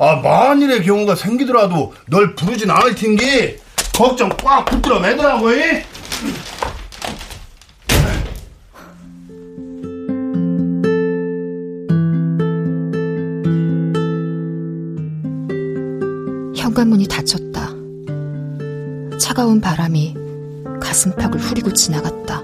아, 0.00 0.16
만일의 0.16 0.82
경우가 0.82 1.14
생기더라도 1.14 1.94
널 2.08 2.34
부르진 2.34 2.70
않을 2.70 2.96
텐게 2.96 3.60
걱정 3.94 4.28
꽉 4.42 4.64
붙들어 4.64 4.98
매더라고, 4.98 5.52
이? 5.52 5.62
현관문이 16.56 17.06
닫혔다. 17.06 17.70
차가운 19.20 19.60
바람이 19.60 20.16
가슴팍을 20.80 21.38
후리고 21.38 21.72
지나갔다. 21.72 22.42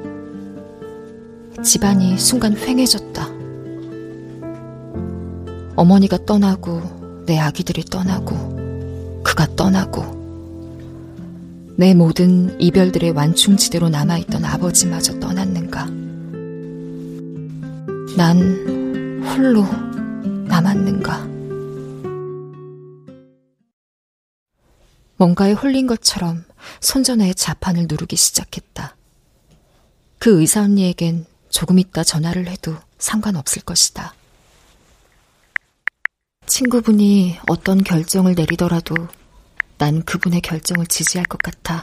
집안이 1.62 2.18
순간 2.18 2.54
휑해졌다. 2.54 3.33
어머니가 5.76 6.24
떠나고 6.24 7.24
내 7.26 7.38
아기들이 7.38 7.84
떠나고 7.84 9.22
그가 9.24 9.46
떠나고 9.56 10.24
내 11.76 11.92
모든 11.92 12.60
이별들의 12.60 13.10
완충지대로 13.10 13.88
남아있던 13.88 14.44
아버지마저 14.44 15.18
떠났는가. 15.18 15.86
난 18.16 19.20
홀로 19.26 19.64
남았는가. 20.46 21.26
뭔가에 25.16 25.52
홀린 25.52 25.88
것처럼 25.88 26.44
손전화의 26.80 27.34
자판을 27.34 27.86
누르기 27.88 28.14
시작했다. 28.14 28.96
그 30.20 30.40
의사 30.40 30.62
언니에겐 30.62 31.26
조금 31.48 31.80
있다 31.80 32.04
전화를 32.04 32.46
해도 32.46 32.76
상관없을 32.98 33.62
것이다. 33.62 34.13
친구분이 36.46 37.38
어떤 37.48 37.82
결정을 37.82 38.34
내리더라도 38.34 38.94
난 39.78 40.04
그분의 40.04 40.42
결정을 40.42 40.86
지지할 40.86 41.24
것 41.26 41.38
같아. 41.38 41.82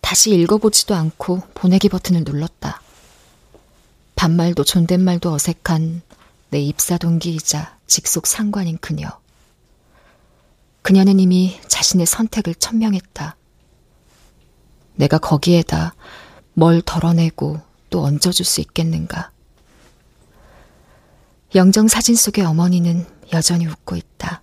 다시 0.00 0.30
읽어보지도 0.32 0.94
않고 0.94 1.40
보내기 1.54 1.88
버튼을 1.88 2.22
눌렀다. 2.24 2.80
반말도 4.20 4.64
존댓말도 4.64 5.32
어색한 5.32 6.02
내 6.50 6.60
입사 6.60 6.98
동기이자 6.98 7.78
직속 7.86 8.26
상관인 8.26 8.76
그녀. 8.76 9.08
그녀는 10.82 11.18
이미 11.18 11.58
자신의 11.68 12.04
선택을 12.04 12.54
천명했다. 12.56 13.34
내가 14.96 15.16
거기에다 15.16 15.94
뭘 16.52 16.82
덜어내고 16.82 17.62
또 17.88 18.04
얹어줄 18.04 18.44
수 18.44 18.60
있겠는가. 18.60 19.30
영정 21.54 21.88
사진 21.88 22.14
속의 22.14 22.44
어머니는 22.44 23.06
여전히 23.32 23.66
웃고 23.68 23.96
있다. 23.96 24.42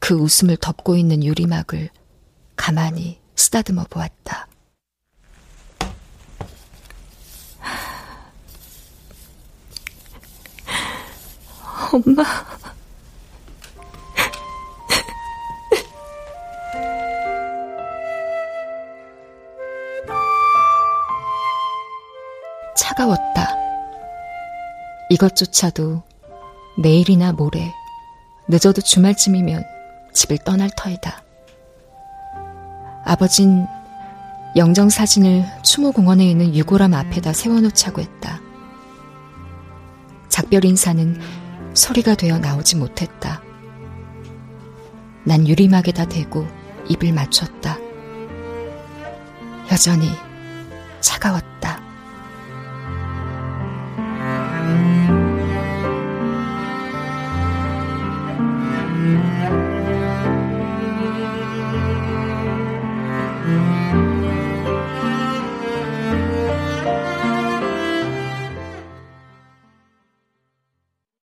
그 0.00 0.16
웃음을 0.16 0.56
덮고 0.56 0.96
있는 0.96 1.22
유리막을 1.22 1.88
가만히 2.56 3.20
쓰다듬어 3.36 3.84
보았다. 3.88 4.48
엄마. 11.92 12.22
차가웠다. 22.76 23.56
이것조차도 25.10 26.02
내일이나 26.78 27.32
모레, 27.32 27.72
늦어도 28.48 28.82
주말쯤이면 28.82 29.64
집을 30.12 30.38
떠날 30.38 30.70
터이다. 30.76 31.22
아버진 33.04 33.66
영정 34.56 34.90
사진을 34.90 35.44
추모공원에 35.62 36.24
있는 36.28 36.54
유골함 36.54 36.92
앞에다 36.92 37.32
세워놓자고 37.32 38.00
했다. 38.00 38.40
작별 40.28 40.64
인사는 40.64 41.47
소리가 41.74 42.14
되어 42.14 42.38
나오지 42.38 42.76
못했다. 42.76 43.42
난 45.24 45.46
유리막에다 45.46 46.06
대고 46.06 46.46
입을 46.88 47.12
맞췄다. 47.12 47.78
여전히 49.70 50.10
차가웠다. 51.00 51.87